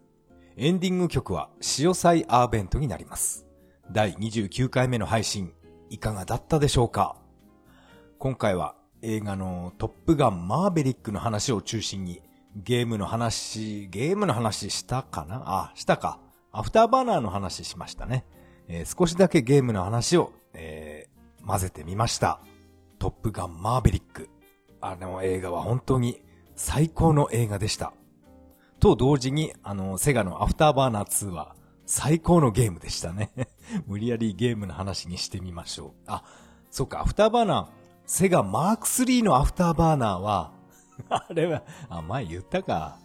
[0.55, 3.47] エンディング曲は、潮祭アーベントになります。
[3.91, 5.51] 第29回目の配信、
[5.89, 7.17] いかがだったでしょうか？
[8.19, 12.21] 今回は映画のトップガンマーベリックの話を中心に、
[12.55, 15.41] ゲームの話、ゲームの話したかな？
[15.43, 16.19] あ、したか。
[16.51, 18.23] アフターバーナーの話しましたね。
[18.67, 22.39] えー、少しだけゲームの話を、えー、混ぜてみました。
[22.99, 24.29] トップガンマーベリック。
[24.79, 26.21] あの映画は本当に
[26.55, 27.93] 最高の映画でした。
[28.79, 33.31] と同時に、あの、セガのアフターバーナー2は最高のゲームでしたね。
[33.87, 35.91] 無理やりゲームの話にしてみましょう。
[36.07, 36.23] あ、
[36.71, 37.67] そっか、アフターバーナー、
[38.05, 40.51] セガマーク3のアフターバーナーは、
[41.09, 42.97] あれは、あ、前言ったか。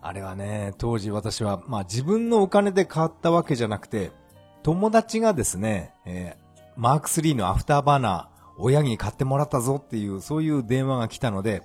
[0.00, 4.10] あれはね、当時私は、まあ自分のお金で買ったわけじゃなくて、
[4.62, 8.26] 友達がですね、えー、マーク3のアフターバーナー、
[8.58, 11.62] 親に買ってもらったぞっていう、そういう電話が来たので、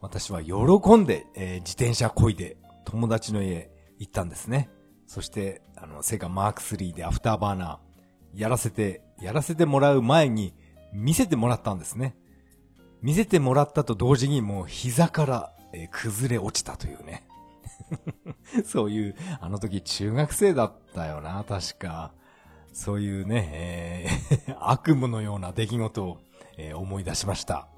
[0.00, 4.70] 私は喜んで、えー、自転車こいで友達の家行ったんですね。
[5.06, 10.54] そして、あの、セガマーク3でアフターバーナーやらせてやらせてもらう前に
[10.92, 12.16] 見せてもらったんですね。
[13.02, 17.26] 見せてもらったと同時にもう膝から、えー、崩れ落ちたというね。
[18.64, 22.12] そういう、あの時中学生だったよな、確か。
[22.72, 26.18] そういうね、えー、 悪夢のような出来事を、
[26.56, 27.68] えー、思い出しました。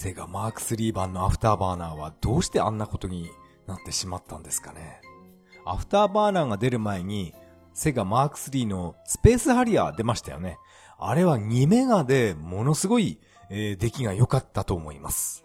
[0.00, 3.28] セガマーク3版のアフターバーナーはどうしてあんなことに
[3.66, 5.02] なってしまったんですかね。
[5.66, 7.34] アフターバーナーが出る前に、
[7.74, 10.56] セガマーク3のスペースハリアー出ましたよね。
[10.98, 13.18] あれは2メガでものすごい、
[13.50, 15.44] えー、出来が良かったと思います。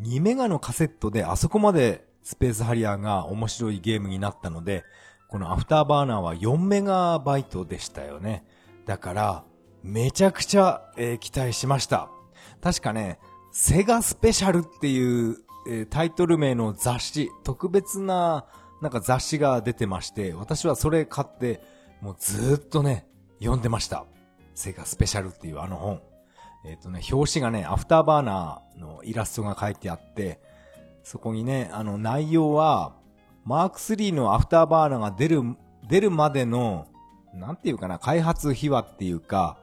[0.00, 4.82] 2メガのカセットであそこまでスペースハリアーが面白いゲームになったので、
[5.28, 8.44] このアフターバーナーは4メガバイトでしたよね。
[8.86, 9.44] だから、
[9.84, 12.10] めちゃくちゃ、えー、期待しました。
[12.60, 13.20] 確かね、
[13.52, 18.46] セガスペシャルっていう、えー、タイトル名の雑誌、特別な
[18.80, 21.60] なんか雑誌が出てまして、私はそれ買って、
[22.00, 23.06] もうずっとね、
[23.40, 24.04] 読んでました。
[24.54, 26.00] セガスペシャルっていうあの本。
[26.64, 30.40] えっ、ー、とね、表紙がね、アフターバーナーのイラストが書いてあって、
[31.02, 32.94] そこにね、あの内容は、
[33.44, 35.42] マーク3のアフターバーナーが出る、
[35.88, 36.86] 出るまでの、
[37.34, 39.58] なんていうかな、開発秘話っていうか、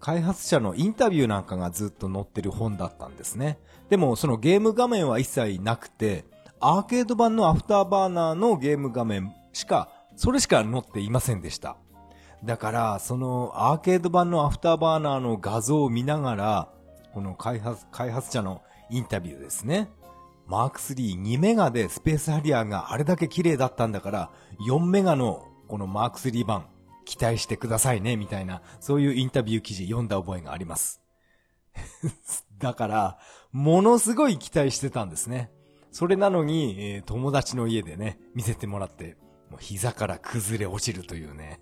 [0.00, 3.58] 開発者のインタビューなんかがずっと載ってる本だったんですね。
[3.88, 6.24] でも、そのゲーム画面は一切なくて、
[6.60, 11.76] アーケード版のアフターバーナーのゲーム画面しか、それしか載っていませんでした。
[12.44, 16.68] だから、そのアーケード版のアフターバーナーの画像を見ながら、
[17.12, 19.88] この開発、開発者のインタビューですね。
[20.46, 24.30] マーク3、2メガでスペースハリアーがあれだけ綺麗だったんだから、
[24.68, 26.66] 4メガのこのマーク3版、
[27.06, 31.00] 期待してくださいね、みたいな、そういうインタビュー記事読んだ覚えがあります。
[32.58, 33.18] だから、
[33.52, 35.50] ものすごい期待してたんですね。
[35.92, 39.16] それなのに、えー、友達の家でね、見せてもらって、
[39.50, 41.60] もう膝から崩れ落ちるというね。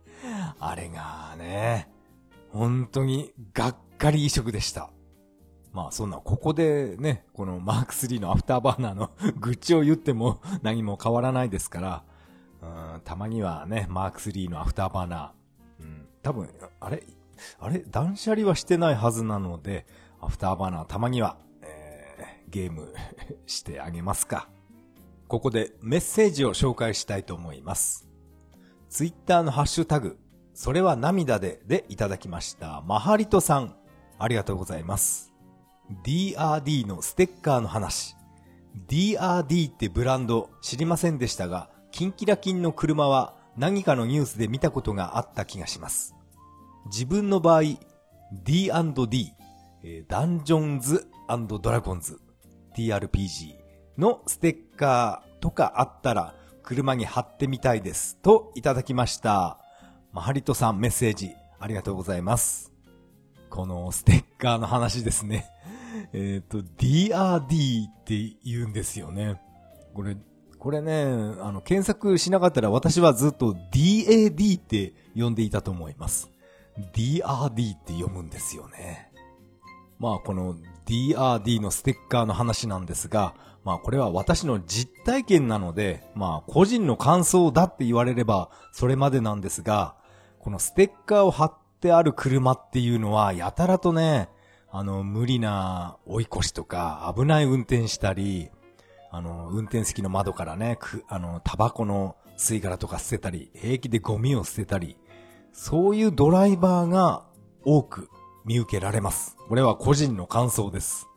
[0.58, 1.90] あれがね、
[2.50, 4.90] 本当にがっかり移植でした。
[5.72, 12.04] まあそんな、ここでね、このマーク3のアフターバーナーの 愚痴を言っても何も変わらないですから、
[13.04, 16.48] たまにはね、マーク3のアフターバーナー、うん、多分、
[16.80, 17.02] あれ
[17.58, 19.86] あれ断捨離はしてないはずなので、
[20.20, 22.92] アフターバーナーたまには、えー、ゲーム
[23.46, 24.48] してあげますか。
[25.28, 28.08] ここでメッセージを紹介したいと思います。
[28.88, 30.18] ツイッターのハッシュタグ、
[30.54, 32.82] それは涙ででいただきました。
[32.82, 33.76] マハリトさん、
[34.18, 35.32] ありがとうございます。
[36.04, 38.16] DRD のステッカーの話。
[38.88, 46.14] DRD ってブランド知りませんでしたが、キンキラキンの車は何かのニュースで見たことがあった気がします。
[46.92, 47.62] 自分の場合、
[48.44, 49.32] D&D、
[50.06, 52.20] ダンジョンズドラゴンズ、
[52.76, 53.54] TRPG
[53.96, 58.18] のステッカーとかあったら車に貼ってみたいです。
[58.18, 59.58] といただきました。
[60.12, 62.74] まハリトさんメッセージありがとうございます。
[63.48, 65.46] このステッカーの話ですね。
[66.12, 69.40] えっ、ー、と、DRD って言うんですよね。
[69.94, 70.14] これ、
[70.66, 71.04] これね、
[71.42, 76.28] あの、検索しなかったら私はずっと DAD って呼んでいたと思います。
[76.92, 79.12] DRD って読むんですよね。
[80.00, 89.94] まあ、この DRD のステッカーの話なんですが、まあこれは私の実体験なので、まあ個人の感想だって言われればそれまでなんですが、
[90.40, 94.30] このステッカーを貼ってある車っていうのはやたらとね、
[94.72, 98.50] あの、無理な追い越しとか、危ない運転したり、
[99.10, 104.96] あの、運転席の窓からね、く、あの、タバコの吸い殻とか捨てたり、平気でゴミを捨てたり、
[105.52, 107.24] そういうドライバーが
[107.64, 108.10] 多く
[108.44, 109.36] 見受けられます。
[109.48, 111.08] これは個人の感想です。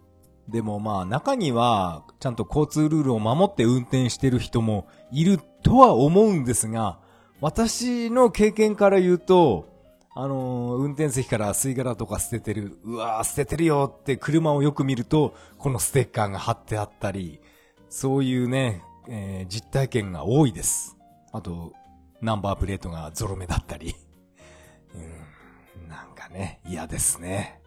[0.48, 7.00] でもまあ中にはちゃんと交通ルールを守って運転してる人もいるとは思うんですが、
[7.42, 9.68] 私の経験から言うと、
[10.16, 17.40] あのー、運転席から吸い殻とか捨ててる、うわー捨ててるよって車をよく見ると、このステッカーが貼ってあったり、
[17.90, 20.98] そういうね、えー、実体験が多いです。
[21.32, 21.74] あと、
[22.22, 23.96] ナンバープレートがゾロ目だったり。
[24.96, 27.62] うん、なんかね、嫌ですね。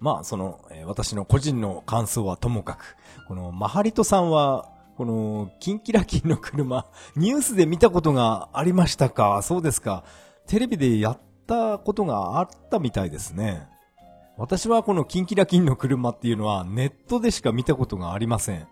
[0.00, 2.96] まあ、その、えー、私の個人の感想はともかく、
[3.28, 9.40] この、マハリトさんは、この、キンキラキンの車、ニュースで見たことがありましたか？
[9.42, 10.04] そうですか。
[10.46, 13.68] テレビでやっったことがあったみたいですね。
[14.36, 18.68] 私はこのキンキラキンの車っていうのはネットでしか見たことがありません。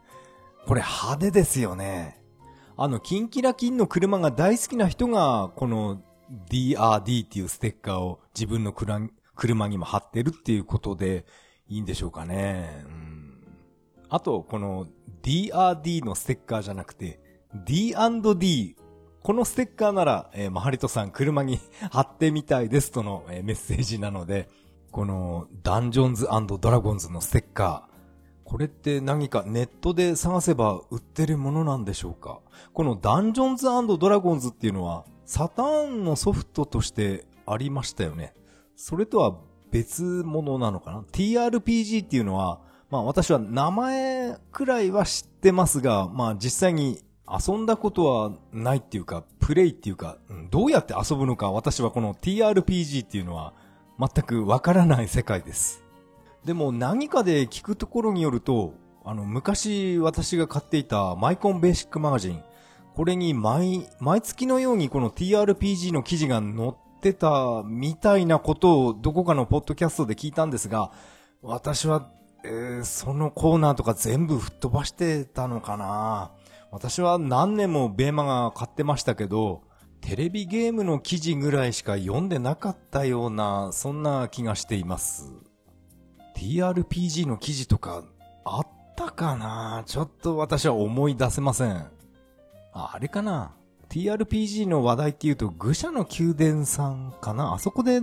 [0.68, 2.22] これ派手ですよね。
[2.76, 6.02] あの、キンキラキンの車が大好きな人が、この
[6.50, 11.24] DRD っていうステッカーを自分の車にも貼ってるっていうことで
[11.68, 12.84] いいんでしょうかね。
[12.84, 13.46] うん、
[14.10, 14.86] あと、この
[15.22, 17.18] DRD のステッカーじゃなくて
[17.64, 18.76] D&D
[19.22, 21.60] このステッカーなら、えー、マハリトさん車に
[21.90, 24.50] 貼ってみたいですとの、えー、メッセージなので、
[24.90, 26.28] このダンジョンズ
[26.60, 27.87] ドラゴンズのステッカー、
[28.48, 32.40] これって何かネットで探せば売ってるものなんでしょうか？
[32.72, 33.66] このダンジョンズ
[33.98, 38.32] ドラゴンズっていうのはサターンのソフトとしてありましたよね。
[38.74, 39.36] それとは
[39.70, 50.16] 別物なのかな ?TRPG っていうのは、まあ私は名前くらいは知ってますが、まあ実際に遊んだことはないっていうか、プレイっていうか、
[50.50, 53.52] どうやって遊ぶのか私はこの TRPG っていうのは
[53.98, 55.84] 全くわからない世界です。
[56.48, 58.72] でも何かで聞くところによると、
[59.04, 62.42] あの、昔私が買っていたマイコンベーシックマガジン、
[62.94, 70.90] これに毎、毎月のようにこの TRPG の記事が載ってたみたいなことをどこかのポッドキャストで聞いたんですが、
[71.42, 72.08] 私は、
[72.44, 76.30] えー、そのコーナーとか全部吹っ飛ばしてたのかな
[76.70, 79.64] 私は何年もベーマが買ってましたけど、
[80.00, 85.47] テレビゲームの記事ぐらいしか読んでなかったような、そんな気がしています。
[86.38, 88.04] TRPG の記事とか
[88.44, 88.66] あっ
[88.96, 89.82] たかな？
[89.86, 91.90] ちょっと私は思い出せません。
[92.72, 93.56] あ、あれかな
[93.88, 97.54] ?TRPG の話題って言うと、愚者の宮殿さんかな？
[97.54, 98.00] あそこで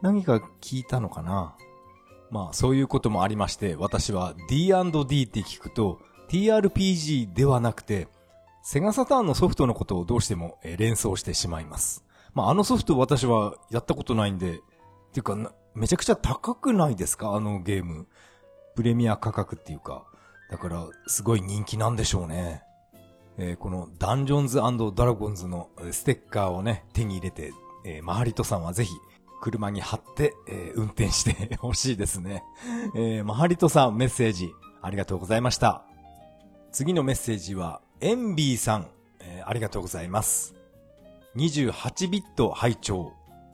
[0.00, 1.56] 何か聞いたのかな？
[2.30, 8.06] まあそういうこともありまして、私は D&D って聞くと TRPG ではなくて、
[8.62, 12.04] セガサターンのソフトのことをどうしても連想してしまいます。
[12.32, 14.52] まああのソフト私はやったことないんで、っ
[15.12, 17.34] ていうかめちゃくちゃ高くないですか？
[17.34, 18.06] あのゲーム。
[18.74, 20.04] プレミア価格っていうか。
[20.50, 22.62] だから、すごい人気なんでしょうね。
[23.38, 24.60] えー、このダンジョンズ
[24.94, 27.52] ドラゴンズのステッカーをね、手に入れて、
[27.84, 28.92] えー、マハリトさんはぜひ、
[29.40, 32.44] 車に貼って、えー、運転して ほしいですね。
[32.94, 34.52] えー、マハリトさんメッセージ、
[34.82, 35.84] ありがとうございました。
[36.70, 38.88] 次のメッセージは、エンビーさん、
[39.20, 40.54] えー、ありがとうございます。
[41.36, 43.12] 28ビット拝聴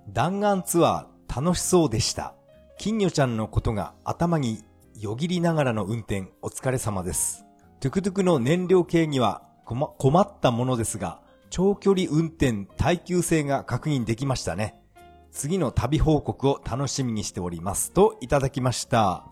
[0.09, 2.35] 弾丸ツアー楽しそうでした。
[2.79, 4.65] 金魚ちゃんのことが頭に
[4.99, 7.45] よぎりながらの運転お疲れ様です。
[7.81, 11.21] トゥクトゥクの燃料系には困ったものですが、
[11.51, 14.83] 長距離運転耐久性が確認できましたね。
[15.31, 17.93] 次の旅報告を楽しみにしております。
[17.93, 19.27] といただきました。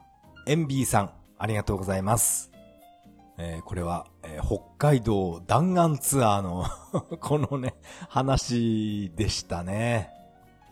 [0.46, 2.52] エンビーさん、ありがとうございます。
[3.38, 6.66] えー、これは、えー、北海道弾丸ツアーの
[7.20, 7.74] このね、
[8.08, 10.10] 話でしたね。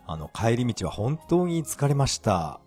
[0.06, 2.60] あの、帰り道は本当に疲れました。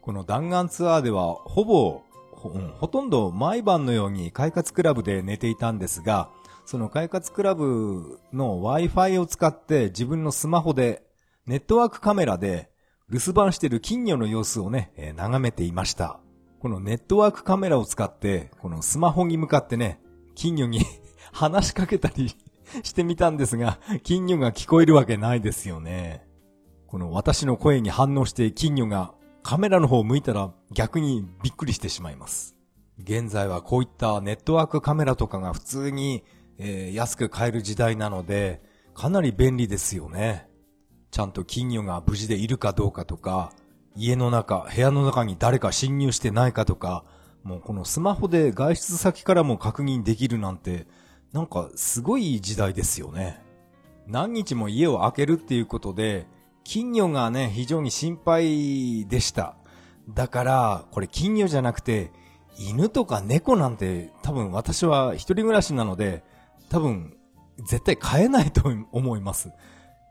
[0.00, 6.30] この弾丸ツアーでは、ほぼ、ほ,、ほとんど毎晩のように快活クラブで寝ていたんですが、
[6.64, 11.02] その快活クラブの Wi-Fi を使って自分のスマホで
[11.46, 12.68] ネットワークカメラで
[13.08, 16.20] 留守番してる金魚の様子をね、えー、眺めていました。
[16.60, 19.98] このネットワークカメラを使って、このスマホに向かってね、
[20.34, 20.80] 金魚に
[21.32, 22.36] 話しかけたり
[22.84, 26.27] してみたんですが、金魚が聞こえるわけないですよね。
[26.88, 29.12] この私の声に反応して金魚が
[29.42, 32.56] カメラの方を向いたら逆にびっくりしてしまいます。
[32.98, 36.24] 現在はこういったネットワークカメラとかが普通に、
[36.56, 38.62] えー、安く買える時代なので、
[38.94, 40.48] かなり便利ですよね。
[41.10, 43.52] ちゃんと金魚が無事でいるかどうかとか、
[43.94, 47.04] 家の中、部屋の中に誰か侵入してないかとか、
[47.42, 50.86] もうこのスマホで外出先からも確認できるなんて、
[51.32, 53.42] なんかすごい時代ですよね。
[54.06, 56.26] 何日も家を開けるっていうことで、
[56.68, 59.56] 金魚がね、非常に心配でした。
[60.10, 62.12] だから、これ金魚じゃなくて、
[62.58, 66.22] 犬とか猫なんて多分私は一人暮らしなので、
[66.68, 67.16] 多分
[67.66, 69.50] 絶対飼えないと思います。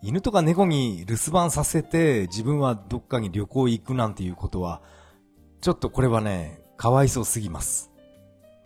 [0.01, 4.81] 犬とか猫に留守番させて自分はどっかに旅行行くなんていうことは、
[5.61, 7.91] ちょっとこれはね、かわいそうすぎます。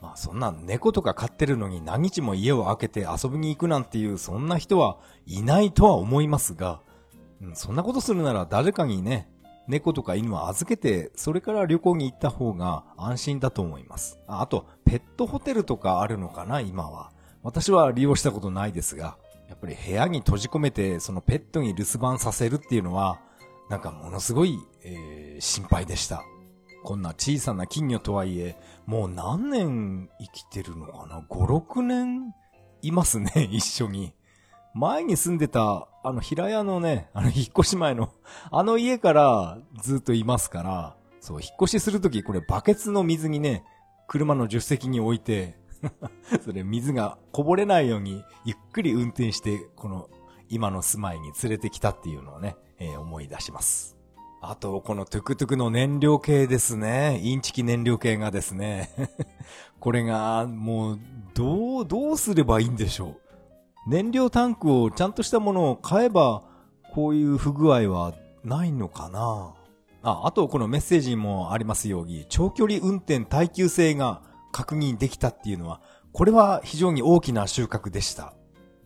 [0.01, 6.79] まあそんな猫とか飼ってるのに何日も家を開けて遊びに行くなんていうそんな人はいないとは思いますが、
[7.41, 9.29] うん、そんなことするなら誰かにね、
[9.67, 14.19] 猫とか犬を預けて、それから旅行に行った方が安心だと思います。
[14.27, 17.11] ああと、ペットホテルとかあるのかな、今は。
[17.43, 19.17] 私は利用したことないですが、
[19.49, 23.19] やっぱり部屋に閉じ込めて、そのペットに留守番させるっていうのは、
[23.69, 26.23] なんかものすごい、えー、心配でした。
[26.83, 32.33] こんな小さな金魚とはいえ、もう何年生きてるのかな ?5、6年
[32.81, 34.13] いますね、一緒に。
[34.73, 38.11] 前に住んでた、あの平屋のね、 あの引っ越し前の、
[38.51, 43.63] あの家からずっといますから、そう、引っ越しするときこれバケツの水にね、
[44.07, 45.57] 車の助手席に置いて
[46.43, 50.09] それ水がこぼれないようにゆっくり運転して、この
[50.49, 53.97] 今の住まいに連れてきたっていうのをね、えー、思い出します。
[54.43, 57.19] あと、このトゥクトゥクの燃料系ですね。
[57.21, 58.89] インチキ燃料系がですね。
[59.79, 60.99] これが、もう、
[61.35, 63.21] どう、どうすればいいんでしょう。
[63.87, 66.43] 燃料タンクをちゃんとしたものを買えば、
[66.93, 68.13] こういう不具合は
[68.43, 69.53] ないのかな？
[70.03, 74.21] あ、あとこのメッセージにもありますように、長距離運転耐久性が
[74.51, 78.33] 確認できたっていうのは、これは非常に大きな収穫でした。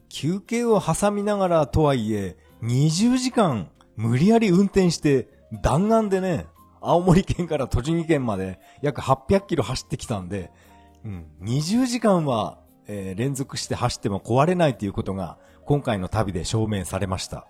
[0.10, 5.28] 休憩を挟みながらとはいえ、20時間無理やり運転して
[5.62, 6.48] 弾丸でね、
[6.82, 10.52] 青森県から栃木県まで約800キロ走ってきたんで、
[11.04, 17.47] うん、20時間は、えー、連続して走っても壊れないということが今回の旅で証明されました。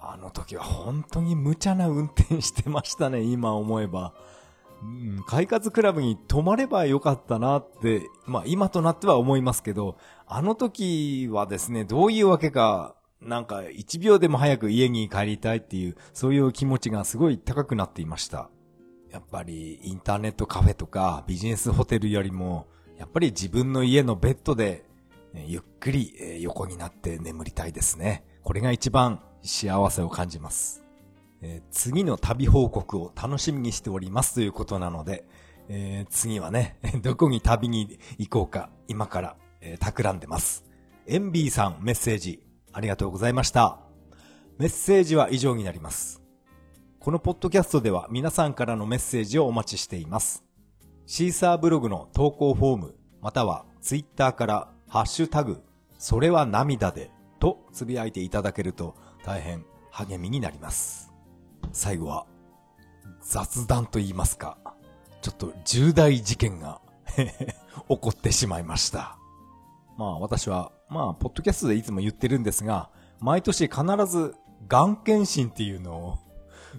[0.00, 4.12] あの時は本当に無茶な運転してましたね、 今思えば。
[4.82, 18.48] うん、快活クラブに泊まればよかったなって、まあ今となっては思いますけど、あの時はですね、どういうわけか、なんか1秒でも早く家に帰りたいっていう、そういう気持ちがすごい高くなっていました。
[19.10, 22.66] やっぱりインターネットカフェとかビジネスホテルよりも、
[23.00, 24.84] やっぱり自分の家のベッドで、
[25.46, 28.26] ゆっくり横になって眠りたいですね。
[28.44, 30.84] これが一番幸せを感じます。
[31.40, 35.24] えー、次の旅報告を楽しみにしておりますということなので、
[35.70, 40.66] えー、次はね、 どこに旅に行こうか、今から、えー、企んでます。
[41.06, 43.80] エンビーさんメッセージ、ありがとうございました。
[44.58, 46.20] メッセージは以上になります。
[46.98, 50.44] このポッドキャストでは皆さんからのメッセージをお待ちしています。
[51.12, 55.60] シーサーブログの投稿フォーム、またはツイッターからハッシュタグ、
[55.98, 58.94] それは涙でとつぶやいていただけると
[59.24, 61.12] 大変励みになります。
[61.72, 62.26] 最後は
[63.22, 64.56] 雑談と言いますか、
[65.20, 66.80] ちょっと重大事件が
[67.18, 67.34] 起
[67.88, 69.18] こってしまいました。
[69.98, 72.88] まあ私は、まあ、ポッドキャストでいつも言ってるんですが、
[73.18, 74.36] 毎年必ず、
[74.68, 76.18] がん検診っていうのを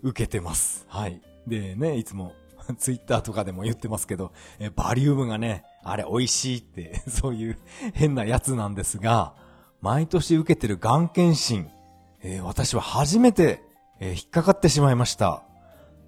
[0.03, 0.85] 受けてます。
[0.87, 1.21] はい。
[1.47, 2.31] でね、いつも
[2.77, 7.57] ツイッターとかでも言ってますけど、えバリウムがね、あれ美味しいって そういう
[7.93, 9.33] 変なやつなんですが、
[9.81, 11.69] 毎年受けてるがん検診、
[12.21, 13.63] えー、私は初めて、
[13.99, 15.43] えー、引っかかってしまいました。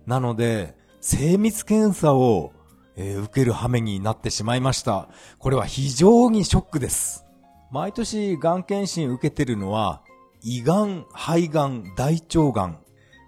[0.06, 2.54] なので、精密検査を、
[2.96, 5.10] えー、受ける羽目になってしまいました。
[5.40, 7.26] これは非常にショックです。
[7.72, 10.04] 毎年がん検診受けてるのは、
[10.44, 12.80] 胃がん、肺がん、大腸がん、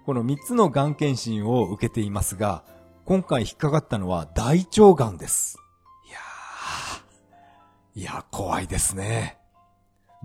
[0.04, 2.62] この3つのがん検診を受けていますが、
[3.06, 5.60] 今回引っかかったのは大腸がんです。
[6.08, 9.38] いやー、いや、怖いですね。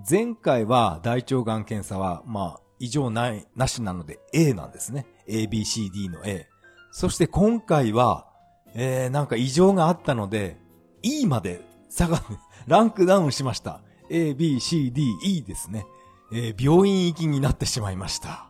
[0.09, 5.05] 前回は大腸がん検査は、まあ、異常ない、なしなので A なんですね。
[5.27, 6.47] A, B, C, D の A。
[6.91, 8.25] そして今回は、
[8.73, 10.57] えー、なんか異常があったので、
[11.03, 12.23] E まで下が、
[12.65, 13.81] ランクダウンしました。
[14.09, 15.85] A, B, C, D, E ですね。
[16.33, 18.47] えー、病院行きになってしまいました。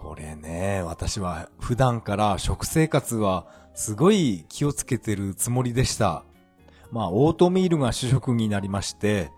[0.00, 6.22] これね、私は普段から食生活はすごい気をつけてるつもりでした。
[6.92, 9.30] まあ、オートミールが主食になりまして、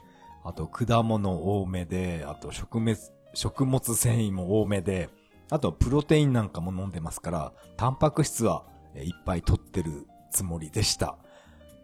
[0.43, 2.99] あと果物多めで、あと食物、
[3.35, 5.11] 食物繊維も多めで、
[5.49, 8.65] あとプロテインなんかも飲んでますから、タンパク質は
[8.97, 11.19] いっぱい取ってるつもりでした。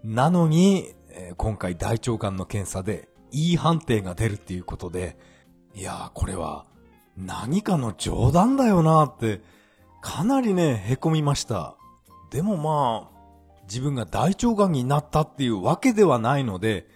[0.03, 0.97] なのに、
[1.37, 5.17] 今回大腸がんの検査で E 判定が出るっていうことで、
[5.77, 6.67] いやーこれは
[7.17, 9.43] 何かの冗談だよなーって、
[10.01, 11.77] かなりね、凹みました。
[12.31, 13.18] でもまあ、
[13.64, 16.87] 自分が大腸がんになったっていうわけではないので、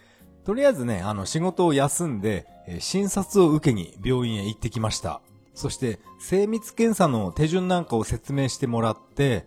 [0.44, 2.46] とりあえずね、あの仕事を休んで、
[2.80, 5.20] 診察を受けに病院へ行ってきました。
[5.54, 9.46] そして、精密検査の手順なんかを説明してもらって、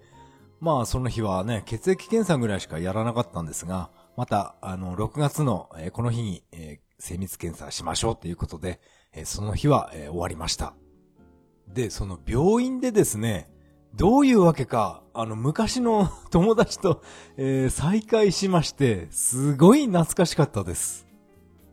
[0.60, 8.80] まあその日はね、血液検査ぐらいしかやらなかったんですが、また、あの、6月の、えこの日に、え精密検査しましょうということで、
[9.12, 10.74] えその日は、終わりました。
[11.68, 13.50] で、その病院でですね、
[13.98, 17.02] どういうわけか、あの、昔の 友達と、
[17.38, 21.08] えー、再会しまして、すごい懐かしかったです。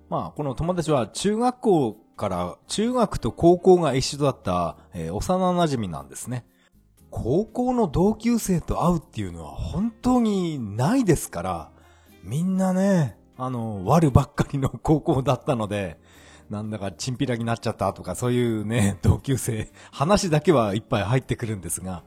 [0.08, 6.46] まあ、この友達は中学校から、中学と高校が一緒だった、えー、幼馴染なんですね。
[7.10, 11.70] 高校の同級生と会うっていうのは本当にないですから、
[12.22, 15.98] みんなね、あの、悪ばっかりの高校だったので、
[16.53, 22.05] なんだかチンピラになっちゃったとかそういうね、 同級生、話だけはいっぱい入ってくるんですが、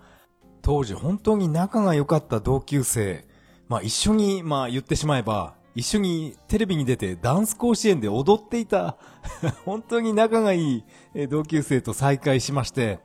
[0.62, 3.28] 当時本当に仲が良かった同級生、
[3.68, 8.98] まあ一緒に、まあ言ってしまえば、一緒にテレビに出てダンス甲子園で踊っていた
[9.66, 10.84] 本当に仲がいい
[11.28, 13.00] 同級生と再会しまして、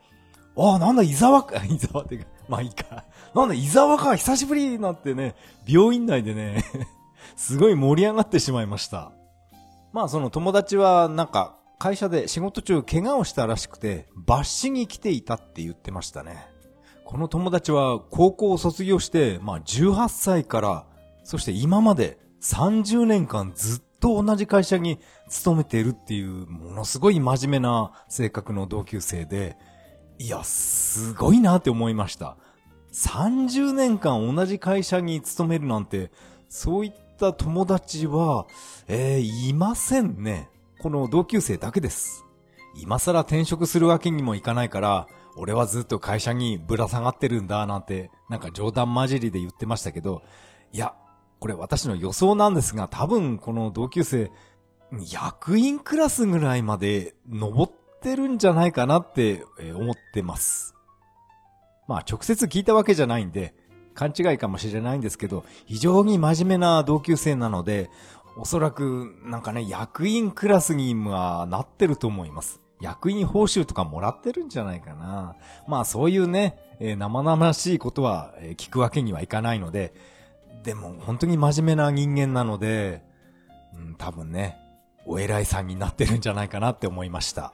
[0.55, 3.03] ああ、なんだ、伊沢か、 伊沢ってか、まあいいか。
[3.33, 5.35] なんだ、伊沢か、久しぶりなんてね、
[5.67, 6.63] 病院内でね
[7.35, 9.11] すごい盛り上がってしまいました。
[9.93, 16.51] まあその友達はなんか会社で仕事中怪我をしたらしくて抜歯に来ていたって言ってましたね。
[17.11, 20.85] この友達は高校を卒業して、まあ18歳から、
[21.25, 29.57] そして今まで30年間ずっと同じ会社に勤めているっていう、ものすごい真面目な性格の同級生で、
[30.19, 32.37] いや、すごいなって思いました。
[32.93, 36.11] 30年間同じ会社に勤めるなんて、
[36.47, 38.47] そういったた友達は、
[38.87, 40.49] えー、いませんね。
[40.79, 42.25] この同級生だけです。
[42.75, 45.07] 今更転職するわけにもいかないから、
[45.37, 50.23] 俺はずっと会社にぶら下がってるんだなんて、なんか冗談交じりで言ってましたけど、
[50.73, 50.95] いや、
[51.39, 54.31] これ私の予想なんですが、多分この同級生、
[55.11, 59.45] 役員クラスぐらいまで登ってるんじゃないかなって
[59.75, 60.73] 思ってます。
[61.87, 63.53] まあ直接聞いたわけじゃないんで、
[63.93, 67.89] 勘違いかもしれないんですけど、非常に真面目な同級生なので、
[68.37, 72.61] おそらくなんかね、役員クラスにはなってると思います。
[72.79, 75.35] 役員報酬とかもらってるんじゃないかな。
[75.67, 79.93] まあそういうね、えー、生々しいことは、聞くわけにはいかないので、
[80.63, 83.03] でも本当に真面目な人間なので、
[83.75, 84.57] うん、多分ね、
[85.05, 87.53] お偉いさんになってるんじゃないかなって思いました。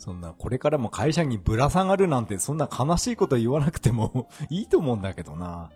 [0.00, 5.68] そんな、これからも会社にぶら下がるなんて、そんな悲しいこと言わなくても いいと思うんだけどな。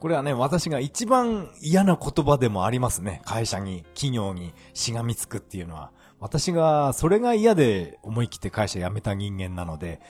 [0.00, 3.22] これはね、私が一番嫌な言葉でもありますね。
[3.24, 5.92] 会社に、企業にしがみつくっていうのは。
[6.18, 10.00] 私が、それが嫌で思い切って会社辞めた人間なので、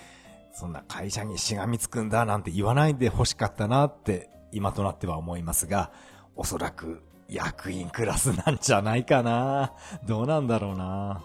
[0.55, 5.93] そんな会社にしがみつくんだなんて言わないで欲しかったなって今となっては思いますが、
[6.37, 9.75] おそらく役員クラスなんじゃないかな。
[10.07, 11.23] どうなんだろうな。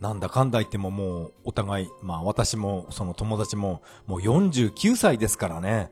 [0.00, 5.90] なんだかんだ言ってももうお互い、まあ私もその友達ももう49歳ですからね。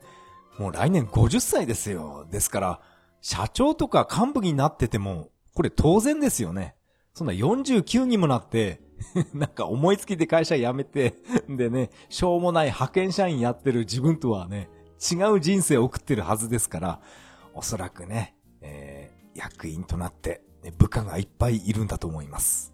[0.59, 2.27] もう来年50歳ですよ。
[2.31, 2.81] ですから、
[3.21, 6.77] 社長とか幹部になってても、これ当然ですよね。
[7.15, 8.81] そんな49にもなって、
[9.33, 11.15] なんか思いつきで会社辞めて、
[11.49, 14.69] でね、しょうもない派遣社員やってる自分とはね、
[15.01, 17.01] 違う人生を送ってるはずですから、
[17.55, 20.43] おそらくね、えー、役員となって、
[20.79, 22.74] 部下がいっぱいいるんだと思います。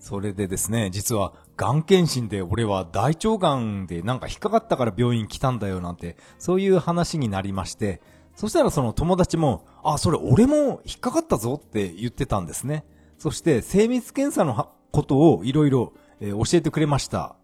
[0.00, 8.00] それでですね、実は、がん検診で俺は大腸がんでなんか引っかかったから病院来たんだよなんて、そういう話になりまして、
[8.34, 12.84] そしたらその友達も、あ、それ俺も引っかかったぞって言ってたんですね。
[13.18, 17.36] そして精密検査のことをいろいろ教えてくれました。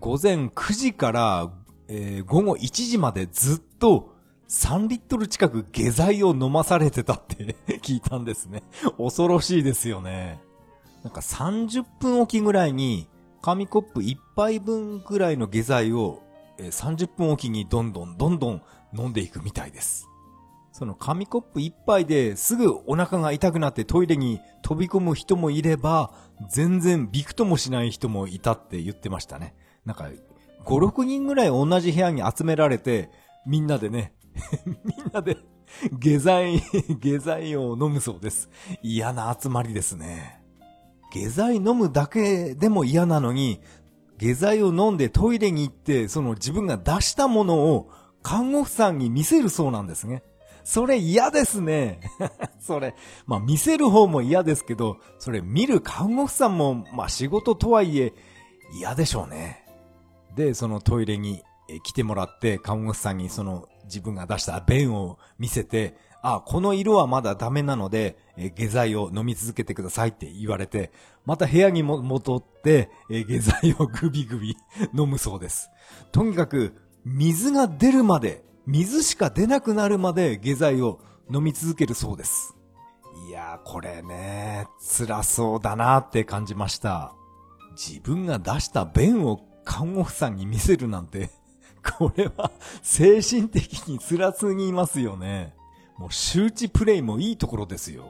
[0.00, 1.52] 午前9時から、
[1.88, 4.14] えー、午後1時までずっと
[4.48, 8.62] 3リットル近く下剤を飲まされてたって 聞いたんですね。
[8.96, 10.40] 恐ろしいですよね。
[11.02, 13.08] なんか30分おきぐらいに
[13.40, 16.22] 紙コップ1杯分ぐらいの下剤を
[16.58, 18.62] 30分おきにどんどんどんどん
[18.96, 20.08] 飲んでいくみたいです。
[20.72, 26.12] その紙コップ一杯ですぐお腹が痛くなってトイレに飛び込む人もいれば、
[26.50, 29.54] 全然びくともしない人もいたって言ってましたね。
[29.84, 30.08] なんか、
[30.64, 33.10] 5、6人ぐらい同じ部屋に集められて、
[33.46, 34.14] みんなでね、
[34.64, 35.36] みんなで
[35.98, 36.62] 下剤、
[37.00, 38.48] 下剤を飲むそうです。
[38.82, 40.41] 嫌な集まりですね。
[41.12, 43.60] 下剤飲むだけでも嫌なのに、
[44.16, 47.90] 下剤を飲んでトイレに行って、その自分が出したものを
[48.22, 50.22] 看護婦さんに見せるそうなんですね。
[50.64, 52.00] それ嫌ですね。
[52.60, 52.94] それ、
[53.26, 58.14] まあ見せる方も嫌ですけど、それ見る看護婦さんも、まあ仕事とはいえ
[58.74, 59.66] 嫌でしょうね。
[60.34, 61.42] で、そのトイレに
[61.82, 70.92] 来てもらって、看護婦さんにその自分が出した便を見せて、あ、この色はまだダメなので、え下剤を飲み続けてくださいって言われて、
[71.26, 74.56] また部屋にも戻って、え下剤をグビグビ
[74.96, 75.68] 飲むそうです。
[76.12, 81.00] とにかく、水が出るまで水しか出なくなるまで下剤を
[81.32, 82.54] 飲み続けるそうです。
[83.28, 84.68] いやー、これね、
[84.98, 87.12] 辛そうだなって感じました。
[87.72, 91.30] 自分が出した便を看護婦さんに見せるなんて、
[91.98, 92.52] これは
[92.82, 95.54] 精神的に辛すぎますよね。
[95.98, 98.04] もう周知プレイもいいところですよ。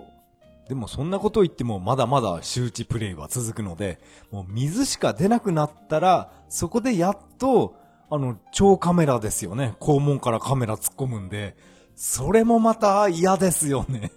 [0.68, 7.76] でもそんなことを言ってもまだまだ周知プレイは続くので、もう水しか出なくなったら、そこでやっと
[8.14, 9.74] あの、超カメラですよね。
[9.80, 11.56] 肛門からカメラ突っ込むんで、
[11.96, 14.12] それもまた嫌ですよね。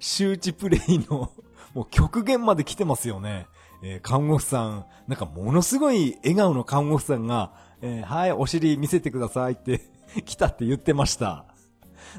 [0.00, 1.32] 周知プレイの、
[1.72, 3.46] もう極限まで来てますよね。
[3.82, 9.80] えー、看護婦さん、なんかものすごい笑顔の看護婦さんが、えー、はい、お尻見せてくださいって
[10.26, 11.46] 来たって言ってました。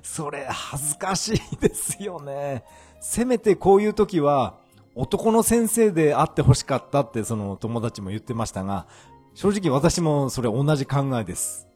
[0.01, 2.63] それ恥ずかしいですよね。
[2.99, 4.57] せめてこういう時は、
[4.95, 8.87] 男の先生であって欲しかったってその友達も言ってましたが、
[9.33, 11.67] 正直私もそれ同じ考えです。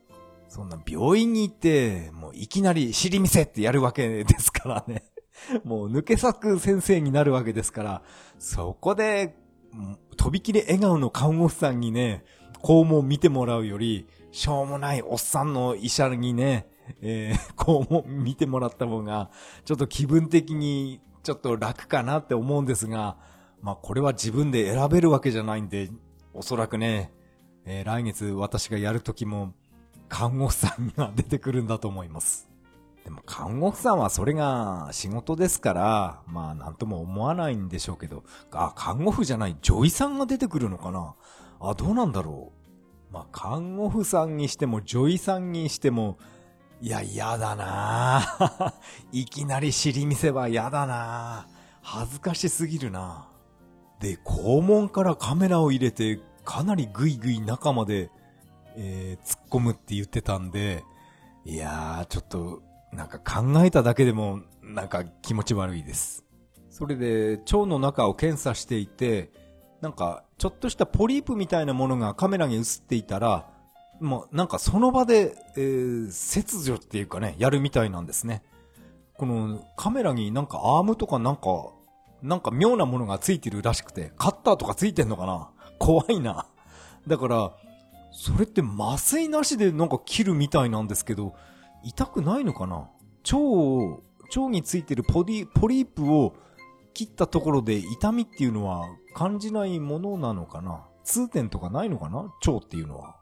[0.48, 5.04] そんな病院に行って、もういきなり尻見せってやるわけですからね。
[5.64, 8.02] もう抜け咲く先生になるわけですから、
[8.40, 9.36] そこで、
[10.16, 12.24] とびきり笑顔の看護婦さんにね、
[12.64, 16.68] 肛門見てもらうより、しょうもないおっさんの医者にね、
[17.02, 19.30] えー、 肛門見てもらった方が、
[19.66, 23.18] ちょっと気分的にちょっと楽かなって思うんですが、
[23.62, 25.90] まあこれは自分で選べるわけじゃないんで、
[26.34, 27.12] おそらくね、
[27.66, 29.54] えー、来月私がやるときも、
[30.10, 32.48] 看護婦さんが出てくるんだと思います。
[33.08, 41.16] でも看護婦さんはそれが仕事ですから、まあなんとも思わないんでしょうけど、あ、看護婦じゃない女医さんが出てくるのかな
[41.62, 42.52] あ、どうなんだろ
[43.10, 43.14] う。
[43.14, 46.18] まあ看護婦さんにしても女医さんにしても、
[46.80, 48.74] いや、嫌だな。
[49.12, 51.48] いきなり尻見せば嫌だな。
[51.82, 53.28] 恥ずかしすぎるな。
[54.00, 58.12] で、肛門からカメラを入れて、かなりグイグイ中まで、
[58.76, 60.84] えー、突っ込むって言ってたんで、
[61.46, 62.62] いやー、ちょっと、
[62.94, 66.26] なんか考えただけでも、なんか気持ち悪いです。
[66.70, 69.32] それで、腸の中を検査していて、
[69.82, 73.50] なんか、ちょっとしたポリープみたいなものがカメラに映っていたら、
[74.00, 78.44] もうなんかその場で、えー、切除っていうかね、やるみたいなんですね。
[79.16, 81.70] このカメラになんかアームとかなんか、
[82.22, 85.50] なんか妙なものがついてるらしくて、カッターとかついてんのかな？
[85.80, 86.46] 怖いな。
[87.08, 87.52] だから、
[88.12, 91.36] それって麻酔なしでなんか切るみたいなんですけど、
[91.84, 92.90] 痛くないのかな？
[93.24, 94.04] 腸を、
[94.36, 96.36] 腸についてるポリ、ポリープを
[96.94, 100.86] 切ったところで痛みっていうのは感じないものなのかな？
[101.04, 102.18] 痛点とかないのかな？
[102.46, 103.16] 腸っていうのは。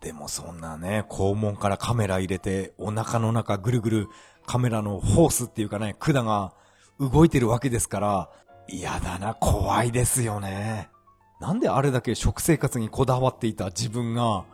[0.00, 4.08] でもそんなね、肛門からカメラ入れて、お腹の中ぐるぐる
[4.46, 6.52] カメラのホースっていうかね、管が
[7.00, 8.30] 動いてるわけですから、
[8.68, 10.88] 嫌だな、怖いですよね。
[11.40, 14.44] なんであれだけ食生活にこだわっていた自分が、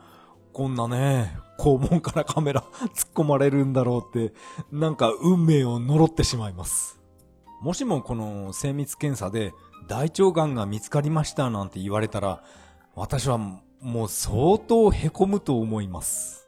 [0.53, 4.33] こんなね、肛門からカメラ突っ込まれるんだろうって、
[4.71, 6.99] なんか運命を呪ってしまいます。
[7.61, 9.53] もしもこの精密検査で
[9.87, 12.43] 大腸がんが見つかりましたなんて言われたら、
[12.95, 13.39] 私は
[13.83, 16.47] もう相当凹むと思います。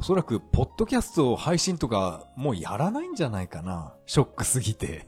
[0.00, 3.94] おそらく、ポッドキャスト配信とか、もうやらないんじゃないかな。
[4.04, 5.06] ショックすぎて。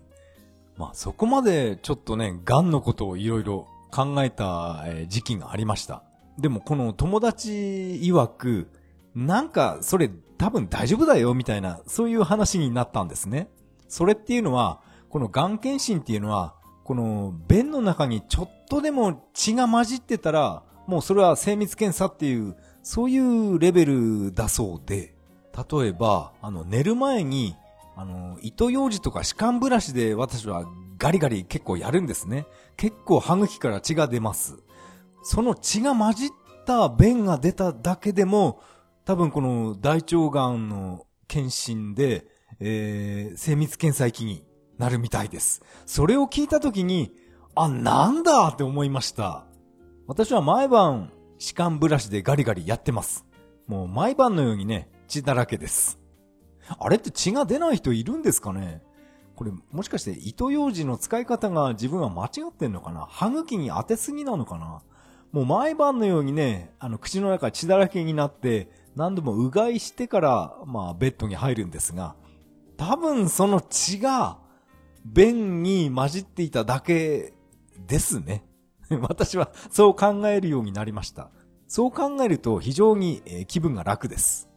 [0.77, 6.05] まあ、そこまで、ちょっとね、癌のことをいろいろ考えた時期がありました。
[6.39, 8.70] でも、この友達曰く、
[9.16, 10.09] なんか、それ
[10.39, 13.49] 多分大丈夫だよ、みたいな、そういう話になったんですね。
[13.89, 16.55] それっていうのは、この癌検診っていうのは、
[16.85, 25.14] この便の中にちょっとでも血が混じってたら、もうそれは精密検査っていう、そういうレベルだそうで、
[25.70, 27.57] 例えば、あの、寝る前に、
[27.97, 30.66] あの、糸用紙とか歯間ブラシで私は
[30.99, 32.47] ガリガリ結構やるんですね。
[32.76, 34.57] 結構歯茎から血が出ます。
[35.22, 36.28] その血が混じっ
[36.66, 38.61] た便が出ただけでも、
[39.05, 42.26] 多分この大腸がんの検診で、
[42.61, 44.45] えー、精密検査機に
[44.78, 45.62] なるみたいです。
[45.87, 47.12] それを聞いたときに、
[47.55, 49.47] あ、なんだって思いました。
[50.07, 53.24] 私は毎晩歯間ブラシでガリガリやってます。
[53.66, 55.98] もう毎晩のようにね、血だらけです。
[56.78, 58.82] あれって血が出ない人いるんですかね？
[59.34, 63.07] これもしかして糸用紙の使い方が自分は間違ってんのかな？
[63.09, 64.82] 歯茎に当てすぎなのかな？
[65.32, 72.14] もう毎晩のようにね、あの口の中血だらけになって何度もうがいしてからまあベッドに入るんですが、
[72.76, 74.36] 多分その血が
[75.07, 77.32] 便に混じっていただけ
[77.86, 78.44] ですね。
[79.09, 81.30] 私はそう考えるようになりました。
[81.66, 84.49] そう考えると非常に、え気分が楽です。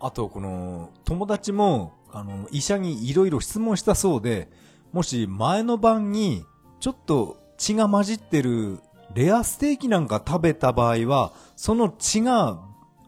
[0.00, 4.50] あと、この、友達も、あの、医者にいろいろ質問したそうで、
[4.92, 6.44] もし前の晩に、
[6.80, 8.80] ちょっと血が混じってる
[9.14, 12.58] レアステーキなんか食べた場合は、その血が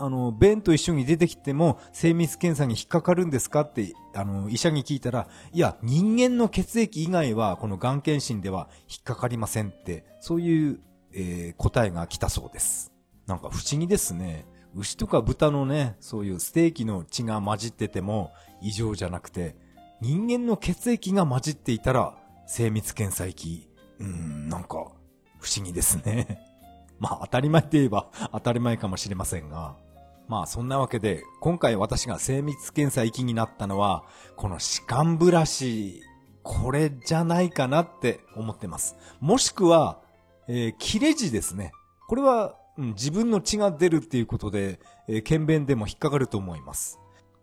[0.05, 10.81] あの、便と一緒に出てきても精密検査に引っかかるんですかって、あの、医者に聞いたら、いや、人間の血液以外はこのがん検診では引っかかりませんって、そういう、
[11.15, 12.93] えー、答えが来たそうです。
[13.27, 14.47] なんか不思議ですね。
[14.75, 19.57] 牛とか豚のね、そういうステーキの血が混じってても異常じゃなくて、
[20.03, 22.15] 人間の血液が混じっていたら
[22.47, 24.93] 精密検査液、うん、なんか
[25.39, 26.41] 不思議ですね。
[27.01, 29.83] まあ当たり前って言えば当たり前かもしれませんが。
[30.29, 34.05] まあそんなわけで、今回私が精密検査行きになったのは、
[34.37, 36.03] この歯間ブラシ、
[36.43, 38.97] これじゃないかなって思ってます。
[39.21, 40.01] もしくは、
[40.47, 41.73] えー、切れ字ですね。
[42.09, 46.99] これは、うん、自分の血が出るっていうことで、えー、検便でも引っかかると思います。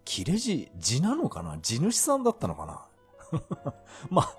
[0.06, 1.58] 切れ字、字なのかな？
[1.60, 2.86] 地主さんだったのかな？
[4.10, 4.36] まあ、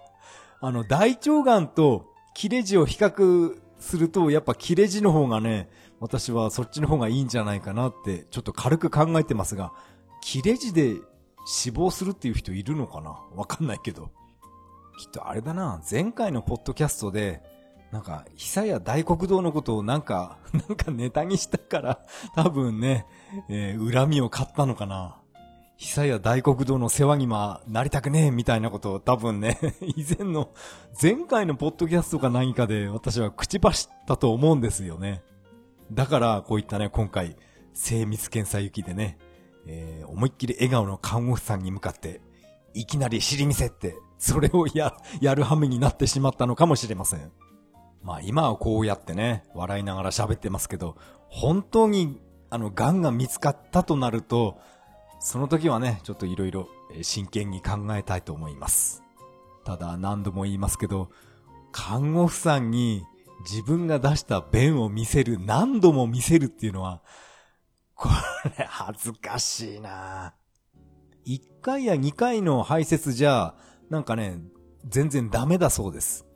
[0.60, 5.68] あの、大腸がんと切れ字を比較すると、やっぱ切れ字の方がね、
[6.02, 9.72] 私はそっちの方がいいんじゃないかなって、ちょっと軽く考えてますが、
[10.20, 10.96] 切れ字で
[11.46, 13.20] 死亡するっていう人いるのかな？
[13.36, 14.10] わかんないけど。
[14.98, 17.40] きっとあれだな、前回のポッドキャストで、
[17.92, 20.38] なんか、久や大黒堂のことをなんか、
[20.68, 22.00] なんかネタにしたから、
[22.34, 23.06] 多分ね、
[23.48, 25.20] えー、恨みを買ったのかな。
[25.76, 30.50] 久や大黒堂の世話にまなりたくねえみたいなことを多分ね、 以前の、
[31.00, 35.22] 前回のポッドキャストか何かで私は口走ったと思うんですよね。
[35.92, 37.36] だからこういったね、今回、
[37.74, 39.18] 精密検査行きでね、
[39.66, 42.20] えー、思いっきり笑顔の看護婦さんに向かって、
[42.74, 47.30] いきなり尻見せって、それをや、 やるはめになってしまったのかもしれません。
[48.02, 50.96] まあ今はこうやってね、笑いながら喋ってますけど、
[51.28, 54.58] 本当に、あの、癌が見つかったとなると、
[55.20, 56.66] その時はね、ちょっと色々
[57.02, 59.02] 真剣に考えたいと思います。
[59.64, 61.10] ただ何度も言いますけど、
[61.70, 63.04] 看護婦さんに
[63.42, 67.02] 自分が出した便を見せる、何度も見せるっていうのは、
[67.94, 68.08] こ
[68.58, 70.34] れ恥ずかしいな
[71.26, 73.54] 1回や2回の排泄じゃ、
[73.90, 74.40] なんかね、
[74.88, 76.26] 全然ダメだそうです。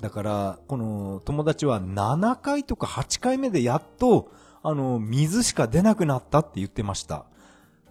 [0.00, 4.30] だから、この友達は7回とか8回目でやっと、
[4.62, 7.26] あの、水しか出なくなったって言ってました。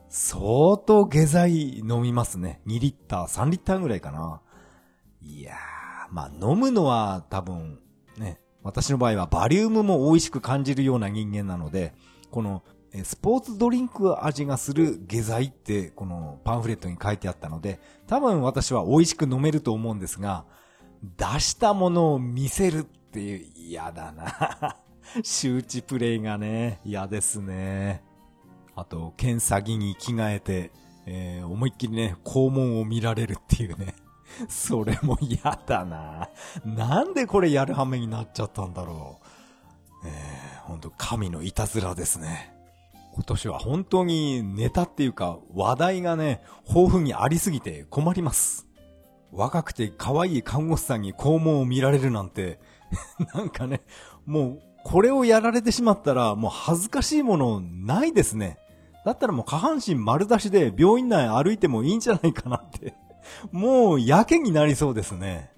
[0.10, 2.62] 相当下剤飲みますね。
[2.68, 4.42] 2リッター、3リッターぐらいかな。
[5.22, 7.80] いやー、まあ飲むのは多分、
[8.66, 11.94] 私の場合はバリウムも美味しく感じるような人間なので、
[12.32, 12.64] この
[13.04, 20.46] スポーツドリンク味がする下剤ってこのパンフレットに書いてあったので、多分私は美味しく飲めると思うんですが、
[21.16, 24.78] 出したものを見せるっていう嫌だな。
[25.22, 28.02] 周知プレイがね、嫌ですね。
[28.76, 30.72] あと、検査着に着替えて、
[31.06, 33.94] えー、思いっきりね、肛門を見られるっていうね。
[34.50, 36.30] それも嫌だな。
[36.66, 39.20] なんでこれやるはめになっちゃったんだろ
[40.04, 40.08] う。
[40.08, 42.54] えー、ほんと神のいたずらですね。
[43.14, 48.68] 今年は本当にネタっていうか話題がね、豊富にありすぎて困ります。
[49.32, 52.60] 若くて可愛い看護師さんに肛門を見られるなんて
[53.34, 53.82] なんかね、
[54.26, 58.60] もうこれをやられてしまったらもう恥ずかしいものないですね。
[59.06, 62.96] だったらもう下半身丸出しで病院内歩いてもいいんじゃないかなって
[63.52, 65.52] もうやけになりそうですね。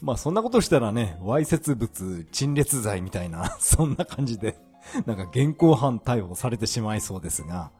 [0.00, 4.58] まあそんなことしたらね、わいせつ物陳列罪みたいな、 そんな感じで
[5.06, 7.70] なんか現行犯逮捕されてしまいそうですが、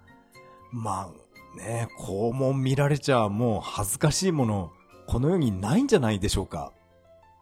[0.72, 4.72] まあね、肛門見られちゃもう恥ずかしいもの、
[5.06, 6.72] この世にないんじゃないでしょうか。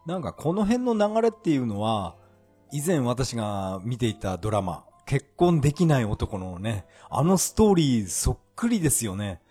[0.05, 2.15] なんかこの辺の流れっていうのは、
[2.71, 9.41] 以前私が見ていたドラマ、結婚できない男のね、あのストーリーそっくりですよね。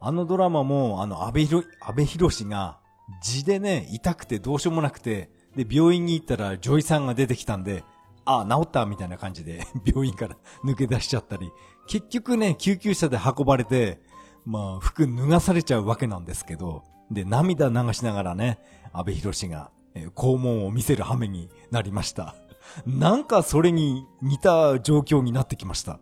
[0.00, 2.78] あのドラマも、あの、安倍博、安倍博士が、
[3.22, 7.84] 字でね、痛くてどうしようもなくて、で、病院に行ったら、女医さんが出てきたんで、
[8.24, 11.50] ああ、治ったみたいな感じで 病院から 抜け出しちゃったり、
[11.86, 14.00] 結局ね、救急車で運ばれて、
[14.44, 18.58] まあ、服脱がされちゃうわけなんですけど、で、涙流しながらね、
[18.92, 22.34] 安倍博士が、えー、肛門を見せる羽目になりました。
[22.84, 26.00] なんかそれに似た状況になってきました。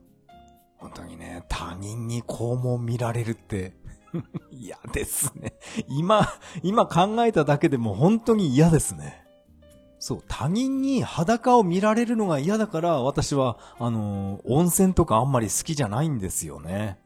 [0.79, 3.75] 本当にね、他人に肛門見られるって
[4.51, 5.55] 嫌ですね。
[5.89, 6.29] 今、
[6.63, 9.25] 今考えただけでも本当に嫌ですね。
[9.99, 16.99] そう、他人に裸を見られるのが嫌だから、私は、あのー、温泉とかあんまり好きじゃないんですよね。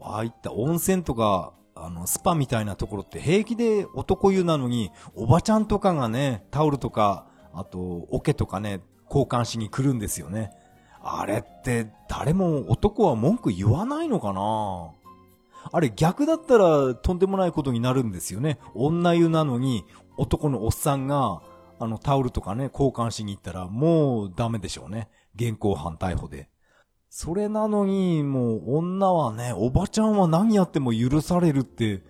[0.00, 10.52] ああいった温泉とか、あの、スパみたいなところって平気で男湯なのに、おばちゃんとかがね、タオルとか、あと、桶とかね、交換しに来るんですよね。
[11.02, 14.92] あれって、誰も男は文句言わないのかな？
[15.70, 18.58] あれ逆だったらとんでもないことになるんですよね。
[18.74, 19.84] 女湯なのに
[20.16, 21.42] 男のおっさんが
[21.78, 25.08] あの、タオルとかね、交換しに行ったら、もうダメでしょうね。
[25.34, 26.48] 現行犯逮捕で。
[27.10, 32.04] それなのに、もう女はね、おばちゃんは何やっても許されるって、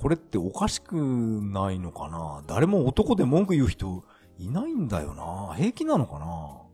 [0.00, 4.04] これっておかしくないのかな誰も男で文句言う人
[4.38, 6.67] いないんだよな平気なのかな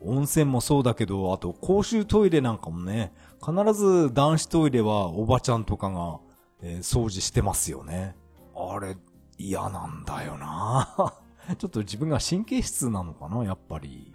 [0.00, 3.12] 温泉もそうだけど、あと公衆トイレなんかもね、
[3.44, 6.20] 必ず男子トイレはおばちゃんとかが、
[6.62, 8.16] えー、掃除してますよね。
[8.54, 8.96] あれ、
[9.38, 11.14] 嫌なんだよな
[11.58, 14.14] ちょっと自分が神経質なのかな、やっぱり。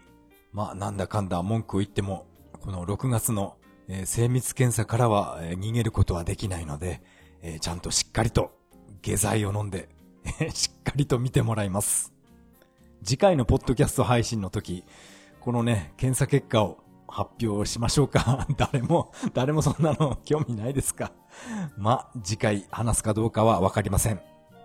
[0.51, 2.27] まあ、なんだかんだ文句を言っても、
[2.61, 3.57] この6月の、
[3.87, 7.03] えー、精密検査からは、えー、逃げることはできないので、
[7.41, 8.51] えー、ちゃんとしっかりと
[9.01, 9.89] 下剤を飲んで、
[10.53, 12.13] しっかりと見てもらいます。
[13.03, 14.83] 次回のポッドキャスト配信の時、
[15.45, 18.47] このね、検査結果を発表しましょうか。
[18.57, 21.11] 誰も、誰もそんなの 興味ないですか。
[21.77, 24.19] ま、次回話すかどうかはわかりません。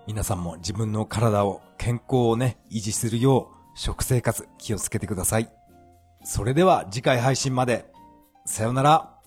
[0.06, 5.52] 皆さんも自分の体を、健康をね、維持するよう、食生活気をつけてください。
[6.24, 7.92] それでは次回配信まで。
[8.46, 9.19] さよなら。